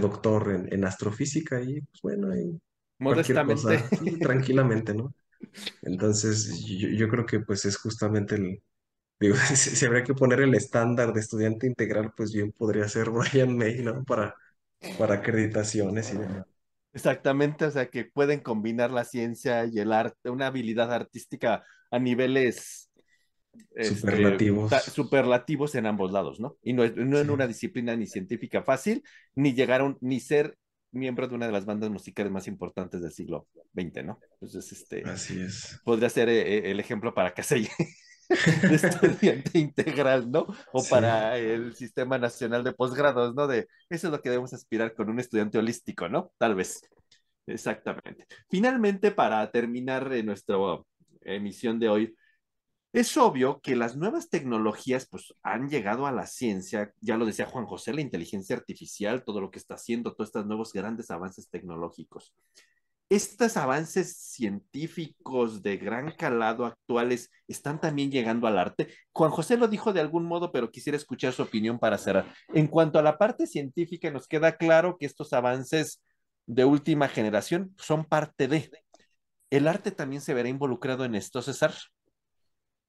[0.00, 2.71] doctor en, en astrofísica y pues bueno, cualquier
[3.06, 3.44] Modestamente.
[3.44, 5.14] cosa, sí, tranquilamente, ¿no?
[5.82, 8.62] Entonces, yo, yo creo que pues es justamente el,
[9.20, 13.10] digo, si, si habría que poner el estándar de estudiante integral, pues bien podría ser
[13.12, 14.04] Brian May, ¿no?
[14.04, 14.36] Para,
[14.96, 16.46] para acreditaciones y demás.
[16.94, 21.98] Exactamente, o sea, que pueden combinar la ciencia y el arte, una habilidad artística a
[21.98, 22.90] niveles
[23.74, 24.66] este, Superlativos.
[24.68, 26.58] ta- superlativos en ambos lados, ¿no?
[26.62, 27.32] Y no, es- no en Sí.
[27.32, 29.04] una disciplina ni científica fácil,
[29.36, 30.58] ni llegar a un, ni ser
[30.92, 34.18] miembro de una de las bandas musicales más importantes del siglo XX, ¿no?
[34.34, 35.80] Entonces, este, Así es.
[35.84, 37.68] podría ser eh, el ejemplo para Casey.
[38.62, 40.46] de estudiante integral, ¿no?
[40.72, 40.90] O Sí.
[40.90, 43.46] para el Sistema Nacional de Posgrados, ¿no?
[43.46, 46.32] De eso es lo que debemos aspirar con un estudiante holístico, ¿no?
[46.38, 46.80] Tal vez.
[47.46, 48.26] Exactamente.
[48.48, 50.56] Finalmente, para terminar eh, nuestra
[51.22, 52.16] emisión de hoy,
[52.92, 57.46] es obvio que las nuevas tecnologías pues han llegado a la ciencia, ya lo decía
[57.46, 61.48] Juan José, la inteligencia artificial, todo lo que está haciendo, todos estos nuevos grandes avances
[61.48, 62.34] tecnológicos.
[63.08, 68.88] Estos avances científicos de gran calado actuales están también llegando al arte.
[69.12, 72.32] Juan José lo dijo de algún modo, pero quisiera escuchar su opinión para cerrar.
[72.54, 76.02] En cuanto a la parte científica, nos queda claro que estos avances
[76.46, 78.70] de última generación son parte de.
[79.50, 81.74] ¿El arte también se verá involucrado en esto, César?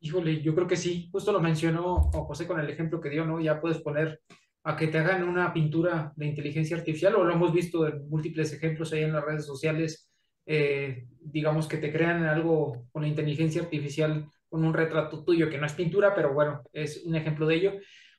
[0.03, 3.39] Híjole, yo creo que sí, justo lo mencionó José con el ejemplo que dio, ¿no?
[3.39, 4.19] Ya puedes poner
[4.65, 8.51] a que te hagan una pintura de inteligencia artificial, o lo hemos visto en múltiples
[8.51, 10.11] ejemplos ahí en las redes sociales,
[10.45, 15.57] eh, digamos que te crean algo con la inteligencia artificial, con un retrato tuyo, que
[15.57, 17.71] no es pintura, pero bueno, es un ejemplo de ello.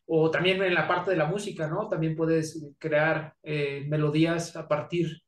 [0.07, 1.87] O también en la parte de la música, ¿no?
[1.91, 5.19] También puedes crear eh, melodías a partir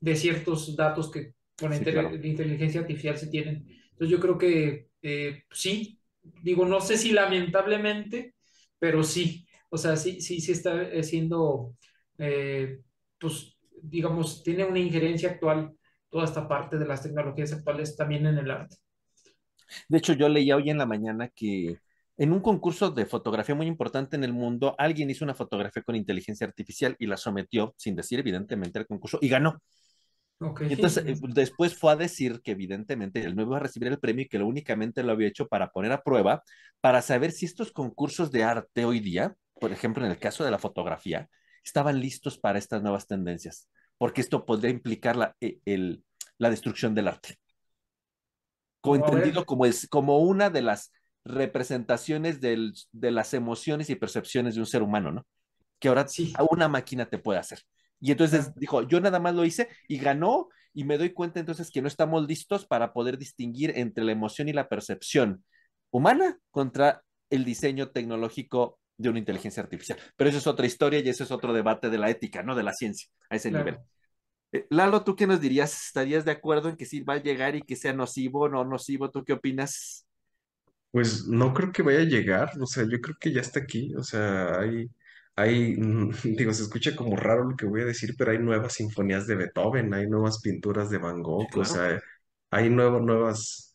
[0.00, 2.10] de ciertos datos que con Sí, claro.
[2.10, 3.66] la inteligencia artificial se tienen.
[3.92, 5.95] Entonces yo creo que eh, sí,
[6.42, 8.34] digo, no sé si lamentablemente,
[8.78, 11.74] pero sí, o sea, sí, sí, sí está eh, siendo,
[12.18, 12.80] eh,
[13.18, 15.72] pues, digamos, tiene una injerencia actual
[16.08, 18.76] toda esta parte de las tecnologías actuales también en el arte.
[19.88, 21.78] De hecho, yo leía hoy en la mañana que
[22.18, 25.96] en un concurso de fotografía muy importante en el mundo, alguien hizo una fotografía con
[25.96, 29.60] inteligencia artificial y la sometió, sin decir evidentemente, al concurso y ganó.
[30.68, 33.98] Y entonces eh, después fue a decir que evidentemente él no iba a recibir el
[33.98, 36.42] premio y que lo únicamente lo había hecho para poner a prueba,
[36.80, 40.50] para saber si estos concursos de arte hoy día, por ejemplo, en el caso de
[40.50, 41.28] la fotografía,
[41.64, 43.68] estaban listos para estas nuevas tendencias,
[43.98, 46.04] porque esto podría implicar la, eh, el,
[46.38, 47.38] la destrucción del arte.
[48.84, 50.92] Entendido como, es, como una de las
[51.24, 55.26] representaciones del, de las emociones y percepciones de un ser humano, ¿no?
[55.80, 57.60] Que ahora Sí, una máquina te puede hacer.
[58.00, 61.70] Y entonces dijo, yo nada más lo hice y ganó y me doy cuenta entonces
[61.70, 65.44] que no estamos listos para poder distinguir entre la emoción y la percepción
[65.90, 69.98] humana contra el diseño tecnológico de una inteligencia artificial.
[70.16, 72.54] Pero eso es otra historia y eso es otro debate de la ética, ¿no?
[72.54, 73.74] De la ciencia, a ese nivel.
[73.74, 73.88] Claro.
[74.52, 75.86] Eh, Lalo, ¿tú qué nos dirías?
[75.86, 78.64] ¿Estarías de acuerdo en que sí va a llegar y que sea nocivo o no
[78.64, 79.10] nocivo?
[79.10, 80.06] ¿Tú qué opinas?
[80.90, 83.94] Pues no creo que vaya a llegar, o sea, yo creo que ya está aquí,
[83.96, 84.88] o sea, hay,
[85.36, 88.74] hay, mm, digo, se escucha como raro lo que voy a decir, pero hay nuevas
[88.74, 91.66] sinfonías de Beethoven, hay nuevas pinturas de Van Gogh, o claro.
[91.66, 92.00] sea,
[92.50, 93.74] hay nuevas, nuevas,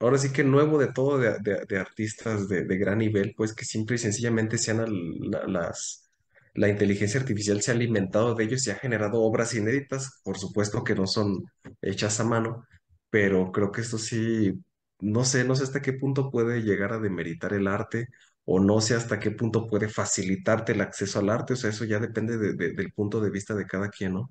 [0.00, 3.54] ahora sí que nuevo de todo de, de- de artistas de, de gran nivel, pues
[3.54, 6.10] que simple y sencillamente sean al- la, las,
[6.54, 10.84] la inteligencia artificial se ha alimentado de ellos y ha generado obras inéditas, por supuesto
[10.84, 11.44] que no son
[11.82, 12.64] hechas a mano,
[13.10, 14.52] pero creo que esto sí
[15.00, 18.06] no sé, no sé hasta qué punto puede llegar a demeritar el arte
[18.44, 21.84] o no sé hasta qué punto puede facilitarte el acceso al arte, o sea, eso
[21.84, 24.30] ya depende de- de- del punto de vista de cada quien, ¿no?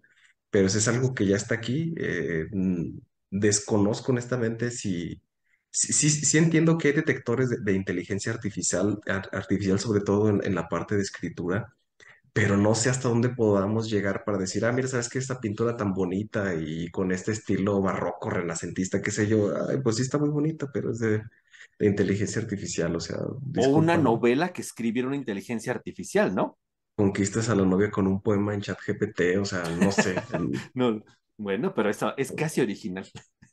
[0.49, 1.93] Pero eso es algo que ya está aquí.
[1.97, 2.47] eh,
[3.29, 5.21] desconozco honestamente si,
[5.71, 10.67] sí, sí, entiendo que hay detectores de, inteligencia artificial, ar- artificial sobre todo en, la
[10.67, 11.73] parte de escritura
[12.33, 15.19] pero no sé hasta dónde podamos llegar para decir, ah, mira, ¿sabes qué?
[15.19, 19.51] Esta pintura tan bonita y con este estilo barroco, renacentista, qué sé yo,
[19.83, 21.23] pues sí está muy bonita, pero es de,
[21.79, 23.17] de inteligencia artificial, o sea,
[23.55, 26.57] O una novela que escribiera una inteligencia artificial, ¿no?
[26.95, 30.23] Conquistas a la novia con un poema en ChatGPT, o sea, no sé,
[30.73, 31.03] No,
[31.37, 33.09] bueno, pero eso es casi original.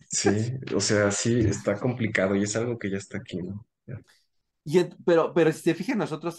[0.07, 0.31] sí,
[0.75, 3.67] o sea, sí, está complicado y es algo que ya está aquí, ¿no?
[3.87, 4.01] Ya.
[4.65, 6.37] Y, en- pero, pero si se fijan, nosotros,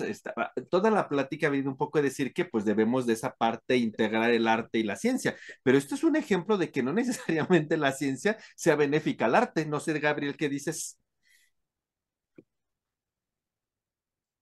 [0.70, 3.76] toda la plática ha venido un poco a decir que pues debemos de esa parte
[3.78, 7.76] integrar el arte y la ciencia, pero esto es un ejemplo de que no necesariamente
[7.78, 9.66] la ciencia sea benéfica al arte.
[9.66, 11.00] No sé, Gabriel, ¿qué dices?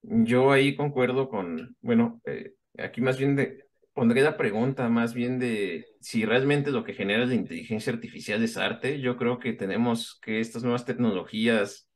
[0.10, 5.38] Yo ahí concuerdo con, bueno, eh, aquí más bien de, pondré la pregunta más bien
[5.38, 9.02] de si realmente lo que genera la inteligencia artificial es arte.
[9.02, 11.90] Yo creo que tenemos que estas nuevas tecnologías,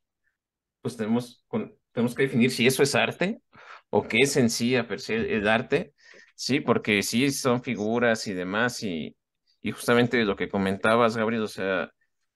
[0.82, 1.46] pues tenemos,
[1.92, 3.40] tenemos que definir si eso es arte
[3.88, 5.94] o qué es en sí a el arte,
[6.34, 9.16] sí, porque sí son figuras y demás y,
[9.62, 11.90] y justamente lo que comentabas, Gabriel, o sea,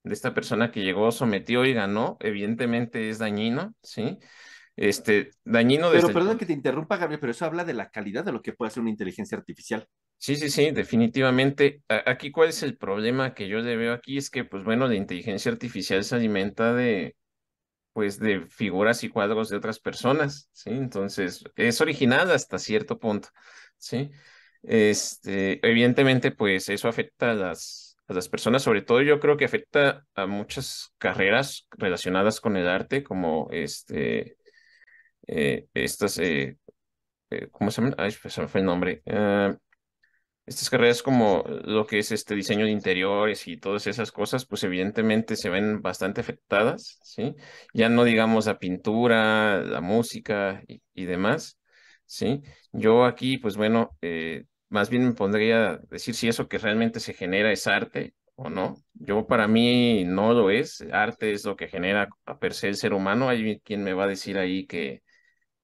[0.05, 4.18] de esta persona que llegó, sometió y ganó, evidentemente es dañino, ¿sí?
[4.77, 7.91] Este, dañino Pero desde el perdón que te interrumpa, Gabriel, pero eso habla de la
[7.91, 9.89] calidad de lo que puede hacer una inteligencia artificial.
[10.18, 11.83] Sí, sí, sí, definitivamente.
[11.89, 14.16] A- Aquí, ¿cuál es el problema que yo le veo aquí?
[14.18, 17.16] Es que, pues bueno, la inteligencia artificial se alimenta de,
[17.93, 20.70] pues, de figuras y cuadros de otras personas, ¿sí?
[20.70, 23.29] Entonces, es original hasta cierto punto,
[23.79, 24.11] ¿sí?
[24.62, 30.07] Este, evidentemente, pues eso afecta las, a las personas, sobre todo yo creo que afecta
[30.14, 34.36] a muchas carreras relacionadas con el arte, como este,
[35.27, 36.59] eh, estas, eh,
[37.31, 37.95] eh, ¿cómo se llama?
[37.99, 39.03] Ay, pues se me fue el nombre.
[40.47, 44.62] Estas carreras como lo que es este diseño de interiores y todas esas cosas, pues
[44.62, 47.35] evidentemente se ven bastante afectadas, ¿sí?
[47.74, 51.59] Ya no digamos la pintura, la música y, demás,
[52.05, 52.43] ¿sí?
[52.70, 53.99] Yo aquí, pues bueno,
[54.68, 58.51] más bien me pondría a decir si eso que realmente se genera es arte o
[58.51, 58.77] no.
[58.95, 60.83] Yo para mí no lo es.
[60.93, 63.29] Arte es lo que genera a per se el ser humano.
[63.29, 65.03] Hay quien me va a decir ahí que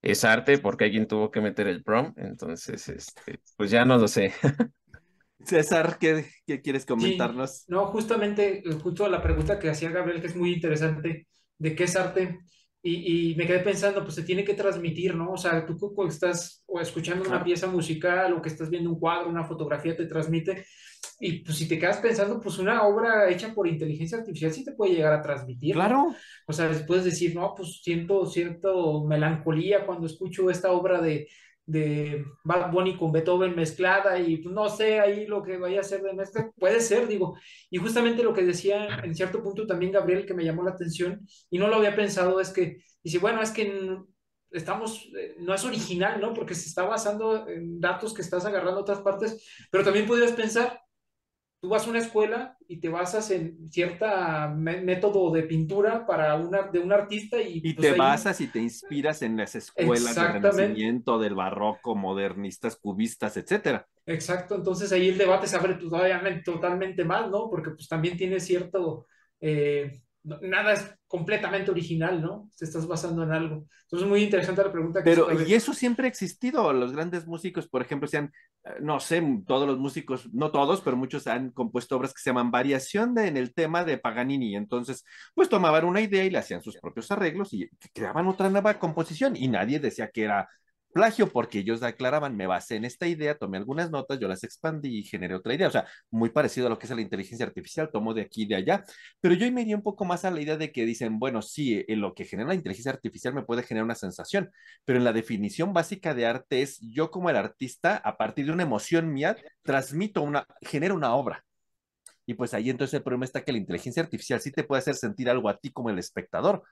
[0.02, 2.14] es arte porque alguien tuvo que meter el prom.
[2.16, 4.32] Entonces, este, pues ya no lo sé.
[5.44, 7.68] César, ¿qué, qué quieres Sí, comentarnos?
[7.68, 11.26] no, justamente, eh, justo la pregunta que hacía Gabriel, que es muy interesante,
[11.58, 12.40] de qué es arte,
[12.82, 15.32] y, y me quedé pensando, pues se tiene que transmitir, ¿no?
[15.32, 18.90] O sea, tú cu- cuando estás o escuchando una pieza musical o que estás viendo
[18.90, 20.64] un cuadro, una fotografía, te transmite,
[21.24, 24.72] y pues si te quedas pensando, pues una obra hecha por inteligencia artificial sí te
[24.72, 25.74] puede llegar a transmitir.
[25.74, 26.14] Claro,
[26.48, 31.28] O sea, puedes decir, no, pues siento cierto melancolía cuando escucho esta obra de,
[31.64, 35.84] de Bad Bunny con Beethoven mezclada y pues, no sé ahí lo que vaya a
[35.84, 36.50] ser de mezcla.
[36.58, 37.36] Puede ser, digo.
[37.70, 41.24] Y justamente lo que decía en cierto punto también Gabriel, que me llamó la atención
[41.50, 43.96] y no lo había pensado, es que, dice, bueno, es que
[44.50, 46.34] estamos, eh, no es original, ¿no?
[46.34, 50.80] Porque se está basando en datos que estás agarrando otras partes, pero también podrías pensar
[51.62, 56.36] tú vas a una escuela y te basas en cierta me- método de pintura para
[56.36, 59.54] una, de un artista y y pues te ahí, basas y te inspiras en las
[59.54, 63.88] escuelas del Renacimiento, del Barroco, modernistas, cubistas, etcétera.
[64.06, 67.48] exacto, entonces ahí el debate se abre todavía totalmente más, ¿no?
[67.50, 69.06] Porque pues también tiene cierto,
[69.40, 72.50] eh, nada es completamente original, ¿no?
[72.56, 73.66] Te estás basando en algo.
[73.82, 76.72] Entonces muy interesante la pregunta que Pero, y eso siempre ha existido.
[76.72, 78.32] Los grandes músicos, por ejemplo, sean,
[78.64, 82.30] eh, no sé, todos los músicos, no todos, pero muchos han compuesto obras que se
[82.30, 84.56] llaman variación de, en el tema de Paganini.
[84.56, 85.04] Entonces,
[85.34, 89.36] pues tomaban una idea y le hacían sus propios arreglos y creaban otra nueva composición
[89.36, 90.48] y nadie decía que era
[90.92, 94.98] plagio porque ellos aclaraban, me basé en esta idea, tomé algunas notas, yo las expandí
[94.98, 95.68] y generé otra idea.
[95.68, 98.46] O sea, muy parecido a lo que es la inteligencia artificial, tomo de aquí y
[98.46, 98.84] de allá.
[99.20, 101.84] Pero yo me iría un poco más a la idea de que dicen, bueno, sí,
[101.88, 104.50] en lo que genera la inteligencia artificial me puede generar una sensación,
[104.84, 108.52] pero en la definición básica de arte es yo como el artista, a partir de
[108.52, 111.44] una emoción mía, transmito una, genero una obra.
[112.26, 114.94] Y pues ahí entonces el problema está que la inteligencia artificial sí te puede hacer
[114.94, 116.62] sentir algo a ti como el espectador,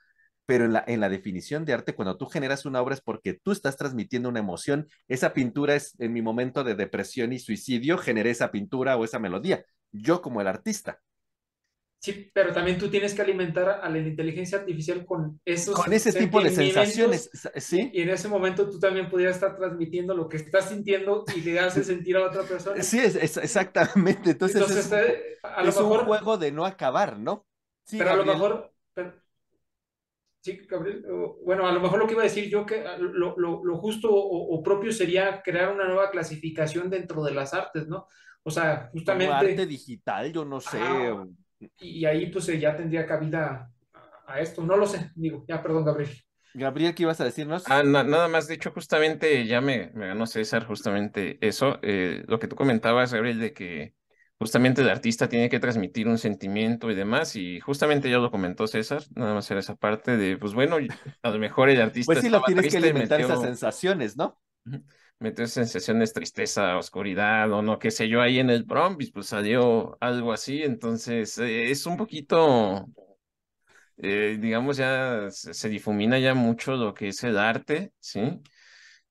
[0.51, 3.35] pero en la, en la definición de arte, cuando tú generas una obra es porque
[3.35, 4.89] tú estás transmitiendo una emoción.
[5.07, 9.17] Esa pintura es en mi momento de depresión y suicidio, generé esa pintura o esa
[9.17, 9.63] melodía.
[9.93, 10.99] Yo como el artista.
[11.99, 16.11] Sí, pero también tú tienes que alimentar a la inteligencia artificial con esos Con ese
[16.11, 17.89] tipo de sensaciones, ¿sí?
[17.93, 21.59] y en ese momento tú también podrías estar transmitiendo lo que estás sintiendo y le
[21.61, 22.83] haces sentir a otra persona.
[22.83, 24.31] Sí, es, es exactamente.
[24.31, 27.45] Entonces, Entonces, es, eh, a lo es un mejor, juego de no acabar, ¿no?
[27.85, 28.25] Sí, pero a lo Gabriel.
[28.25, 28.70] mejor,
[30.41, 32.97] sí, Gabriel, o- bueno, a lo mejor lo que iba a decir yo, que ah,
[32.97, 37.53] lo, lo- lo justo o, o propio sería crear una nueva clasificación dentro de las
[37.53, 38.07] artes, ¿no?
[38.43, 40.77] O sea, Como arte justamente, digital, yo no sé.
[40.79, 41.27] ajá,
[41.79, 45.61] y ahí pues eh, ya tendría cabida a, a esto, no lo sé, digo, ya,
[45.61, 46.11] perdón, Gabriel.
[46.53, 47.63] Gabriel, ¿qué ibas a decirnos?
[47.69, 52.23] Ah, na- nada más, de hecho, justamente ya me, me ganó César, justamente eso, eh,
[52.27, 53.95] lo que tú comentabas, Gabriel, de que
[54.41, 58.65] justamente el artista tiene que transmitir un sentimiento y demás, y justamente ya lo comentó
[58.65, 60.77] César, nada más era esa parte de, pues bueno,
[61.21, 64.41] a lo mejor el artista Pues sí, lo tienes que alimentar esas sensaciones, ¿no?
[65.19, 69.27] Metió sensaciones, tristeza, oscuridad, o no, qué sé yo, ahí en el prompt, y pues
[69.27, 72.87] salió algo así, entonces eh, es un poquito
[73.97, 78.41] eh, digamos, ya se, se difumina ya mucho lo que es el arte, ¿sí?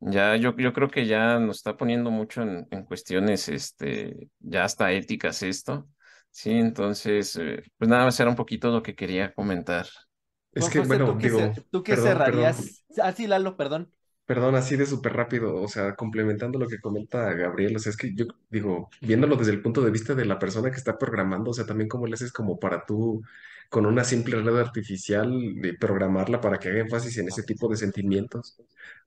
[0.03, 4.65] Ya yo, yo creo que ya nos está poniendo mucho en, en cuestiones, este, ya
[4.65, 5.89] hasta éticas esto,
[6.31, 6.53] ¿sí?
[6.53, 9.87] Entonces, eh, pues nada más era un poquito lo que quería comentar.
[10.55, 12.85] Es que, José, bueno, ¿tú qué, digo, cer- tú qué perdón, perdón, cerrarías?
[13.03, 13.93] Ah, sí, Lalo, perdón.
[14.27, 17.97] perdón, así de súper rápido, o sea, complementando lo que comenta Gabriel, o sea, es
[17.97, 21.51] que yo digo, viéndolo desde el punto de vista de la persona que está programando,
[21.51, 23.23] o sea, también cómo le haces como para tú,
[23.71, 27.77] con una simple red artificial, de programarla para que haga énfasis en ese tipo de
[27.77, 28.59] sentimientos.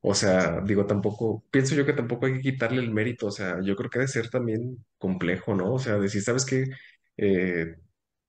[0.01, 3.57] O sea, digo, tampoco, pienso yo que tampoco hay que quitarle el mérito, o sea,
[3.63, 5.73] yo creo que debe ser también complejo, ¿no?
[5.73, 6.65] O sea, decir, ¿sabes qué?
[7.17, 7.75] Eh,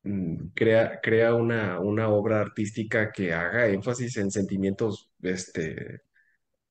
[0.02, 6.02] mm, crea, crea una, una obra artística que haga énfasis en sentimientos, este,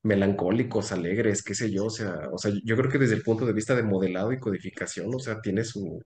[0.03, 3.45] melancólicos, alegres, qué sé yo, o sea, o sea, yo creo que desde el punto
[3.45, 6.03] de vista de modelado y codificación, o sea, tiene su,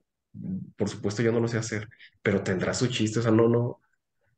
[0.76, 1.88] por supuesto yo no lo sé hacer,
[2.22, 3.80] pero tendrá su chiste, o sea, no, no,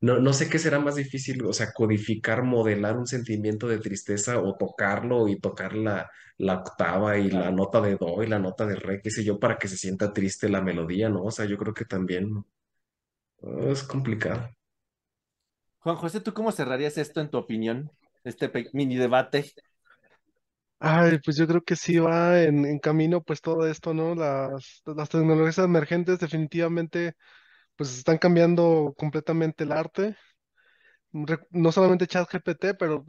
[0.01, 4.41] no, no sé qué será más difícil, o sea, codificar, modelar un sentimiento de tristeza
[4.41, 8.66] o tocarlo y tocar la, la octava y la nota de do y la nota
[8.66, 11.24] de re, qué sé yo, para que se sienta triste la melodía, ¿no?
[11.24, 12.45] O sea, yo creo que también
[13.43, 14.49] eh, es complicado.
[15.80, 17.91] Juan José, ¿tú cómo cerrarías esto en tu opinión?
[18.24, 19.53] Este mini debate.
[20.83, 24.14] Ay, pues yo creo que sí va en, camino, pues todo esto, ¿no?
[24.14, 27.14] Las, las tecnologías emergentes definitivamente,
[27.76, 30.16] pues están cambiando completamente el arte.
[31.51, 33.05] No solamente ChatGPT, pero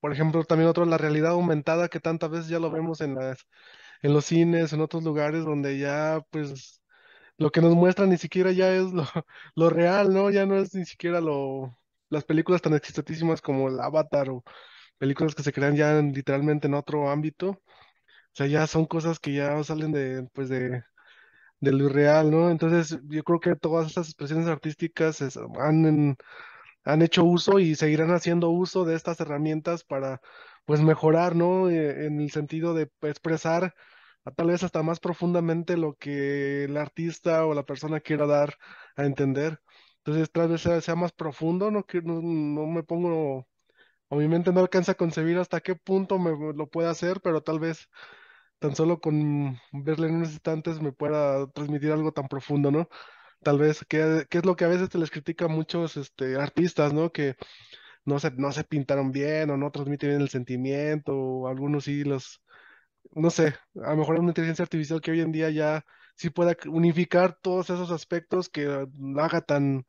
[0.00, 3.46] por ejemplo también otro, la realidad aumentada que tantas veces ya lo vemos en las,
[4.02, 6.82] en los cines, en otros lugares donde ya, pues
[7.38, 9.04] lo que nos muestran ni siquiera ya es lo,
[9.56, 10.30] lo real, ¿no?
[10.30, 11.76] Ya no es ni siquiera lo,
[12.10, 14.44] las películas tan exitotísimas como el Avatar o
[14.98, 17.50] películas que se crean ya en- literalmente en otro ámbito.
[17.50, 17.60] O
[18.34, 20.84] sea, ya son cosas que ya salen de, pues de,
[21.60, 22.50] de lo irreal, ¿no?
[22.50, 25.20] Entonces, yo creo que todas estas expresiones artísticas
[25.58, 26.16] han,
[26.84, 30.20] han hecho uso y seguirán haciendo uso de estas herramientas para,
[30.64, 31.70] pues, mejorar, ¿no?
[31.70, 33.74] Eh, En el sentido de expresar
[34.36, 38.56] tal vez hasta más profundamente lo que el artista o la persona quiera dar
[38.96, 39.60] a entender.
[39.98, 43.48] Entonces, tal vez sea, sea más profundo, no, que, no, no me pongo,
[44.08, 47.42] o mi mente no alcanza a concebir hasta qué punto me lo puede hacer, pero
[47.42, 47.88] tal vez
[48.58, 52.88] tan solo con verle en unos instantes me pueda transmitir algo tan profundo, ¿no?
[53.42, 56.36] Tal vez, que, que es lo que a veces se les critica a muchos este,
[56.36, 57.12] artistas, ¿no?
[57.12, 57.36] Que
[58.04, 62.04] no se, no se pintaron bien o no transmiten bien el sentimiento, o algunos sí
[62.04, 62.42] los,
[63.12, 63.54] no sé,
[63.84, 65.84] a lo mejor una inteligencia artificial que hoy en día ya
[66.16, 69.84] sí pueda unificar todos esos aspectos que la haga tan,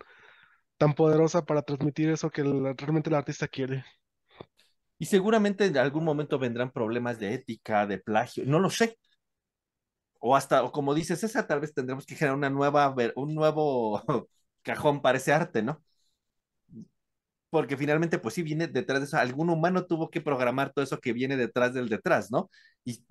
[0.78, 3.86] tan poderosa para transmitir eso que realmente el artista quiere.
[5.00, 8.98] Y seguramente en algún momento vendrán problemas de ética, de plagio, no lo sé.
[10.20, 14.02] O hasta, o como dices, esa tal vez tendremos que generar una nueva, un nuevo
[14.64, 15.84] cajón para ese arte, ¿no?
[17.50, 19.18] Porque finalmente, pues sí, viene detrás de eso.
[19.18, 22.50] Algún humano tuvo que programar todo eso que viene detrás del detrás, ¿no?
[22.84, 23.04] Y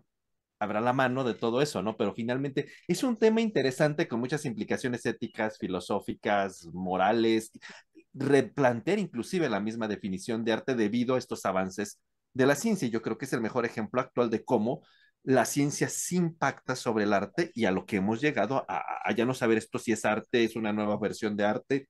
[0.59, 1.97] habrá la mano de todo eso, ¿no?
[1.97, 7.51] Pero finalmente es un tema interesante con muchas implicaciones éticas, filosóficas, morales,
[8.17, 12.01] replantear inclusive la misma definición de arte debido a estos avances
[12.33, 12.89] de la ciencia.
[12.89, 14.83] Yo creo que es el mejor ejemplo actual de cómo
[15.23, 19.13] la ciencia sí impacta sobre el arte y a lo que hemos llegado a, a
[19.13, 21.89] ya no saber esto si es arte, es una nueva versión de arte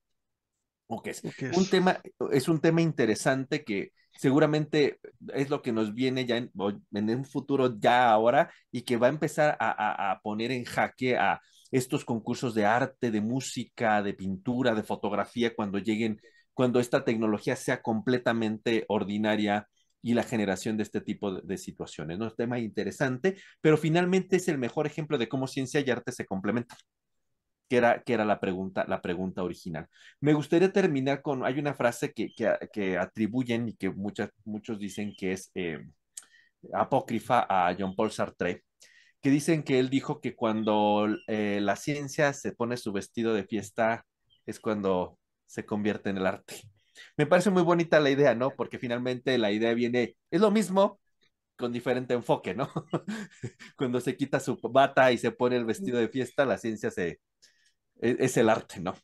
[0.87, 1.21] o qué es.
[1.37, 2.01] ¿Qué Un tema,
[2.33, 4.99] es un tema interesante que seguramente
[5.35, 6.51] es lo que nos viene ya en,
[6.93, 10.65] en un futuro ya ahora y que va a empezar a, a, a poner en
[10.65, 11.41] jaque a
[11.71, 16.21] estos concursos de arte, de música, de pintura, de fotografía, cuando lleguen,
[16.55, 19.69] cuando esta tecnología sea completamente ordinaria
[20.03, 22.19] y la generación de este tipo de, situaciones.
[22.19, 22.27] ¿no?
[22.27, 26.13] Es un tema interesante, pero finalmente es el mejor ejemplo de cómo ciencia y arte
[26.13, 26.79] se complementan
[27.69, 29.89] que era, que era la, pregunta, la pregunta original.
[30.21, 34.79] Me gustaría terminar con, hay una frase que, que, que atribuyen y que muchas, muchos
[34.79, 35.81] dicen que es eh,
[36.73, 38.65] apócrifa a Jean-Paul Sartre,
[39.27, 43.43] que dicen que él dijo que cuando eh, la ciencia se pone su vestido de
[43.43, 44.07] fiesta
[44.47, 46.61] es cuando se convierte en el arte.
[47.17, 48.53] Me parece muy bonita la idea, ¿no?
[48.55, 51.01] Porque finalmente la idea viene, es lo mismo,
[51.57, 52.71] con diferente enfoque, ¿no?
[53.77, 57.19] Cuando se quita su bata y se pone el vestido de fiesta, la ciencia se,
[57.97, 58.95] es, es, el arte, ¿no?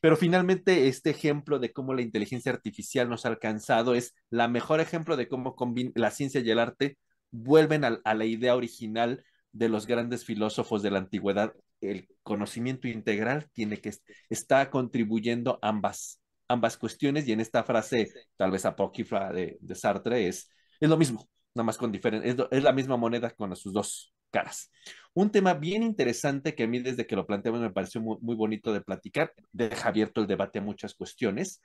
[0.00, 4.78] Pero finalmente este ejemplo de cómo la inteligencia artificial nos ha alcanzado es la mejor
[4.78, 5.56] ejemplo de cómo
[5.96, 6.98] la ciencia y el arte
[7.32, 11.52] vuelven a, a la idea original de los grandes filósofos de la antigüedad.
[11.80, 13.92] El conocimiento integral tiene que
[14.28, 16.22] está contribuyendo ambas
[16.52, 20.50] ambas cuestiones y en esta frase tal vez apócrifa de, de Sartre es,
[20.80, 24.14] es lo mismo, nada más con diferente, es, es, la misma moneda con sus dos
[24.30, 24.70] caras.
[25.14, 28.36] Un tema bien interesante que a mí desde que lo planteamos me pareció muy, muy
[28.36, 31.60] bonito de platicar, deja abierto el debate a muchas cuestiones.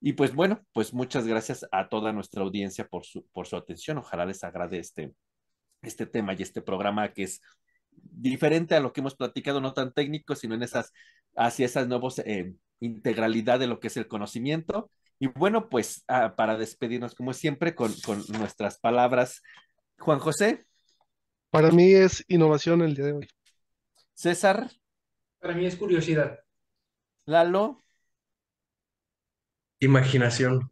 [0.00, 3.98] Y pues bueno, pues muchas gracias a toda nuestra audiencia por su, por su atención.
[3.98, 5.12] Ojalá les agrade este,
[5.82, 7.40] este tema y este programa que es
[7.90, 10.92] diferente a lo que hemos platicado, no tan técnico, sino en esas,
[11.36, 14.90] hacia esas nuevas eh, integralidad de lo que es el conocimiento.
[15.18, 19.42] Y bueno, pues ah, para despedirnos, como siempre, con, con nuestras palabras,
[19.98, 20.66] Juan José.
[21.50, 23.28] Para mí es innovación el día de hoy.
[24.14, 24.70] César.
[25.40, 26.40] Para mí es curiosidad.
[27.26, 27.82] Lalo.
[29.78, 30.70] Imaginación.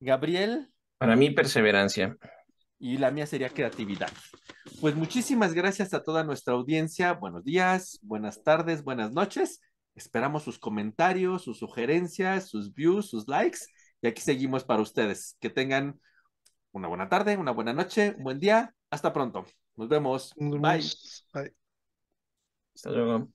[0.00, 0.70] Gabriel.
[0.98, 2.18] Para mí, perseverancia.
[2.80, 4.10] Y la mía sería creatividad.
[4.80, 7.12] Pues muchísimas gracias a toda nuestra audiencia.
[7.12, 9.60] Buenos días, buenas tardes, buenas noches.
[9.94, 13.58] Esperamos sus comentarios, sus sugerencias, sus views, sus likes.
[14.00, 15.36] Y aquí seguimos para ustedes.
[15.40, 16.00] Que tengan
[16.72, 18.74] una buena tarde, una buena noche, un buen día.
[18.88, 19.44] Hasta pronto.
[19.76, 20.32] Nos vemos.
[20.38, 20.82] Nos Bye.
[21.34, 21.54] Bye.
[22.74, 23.28] Hasta luego.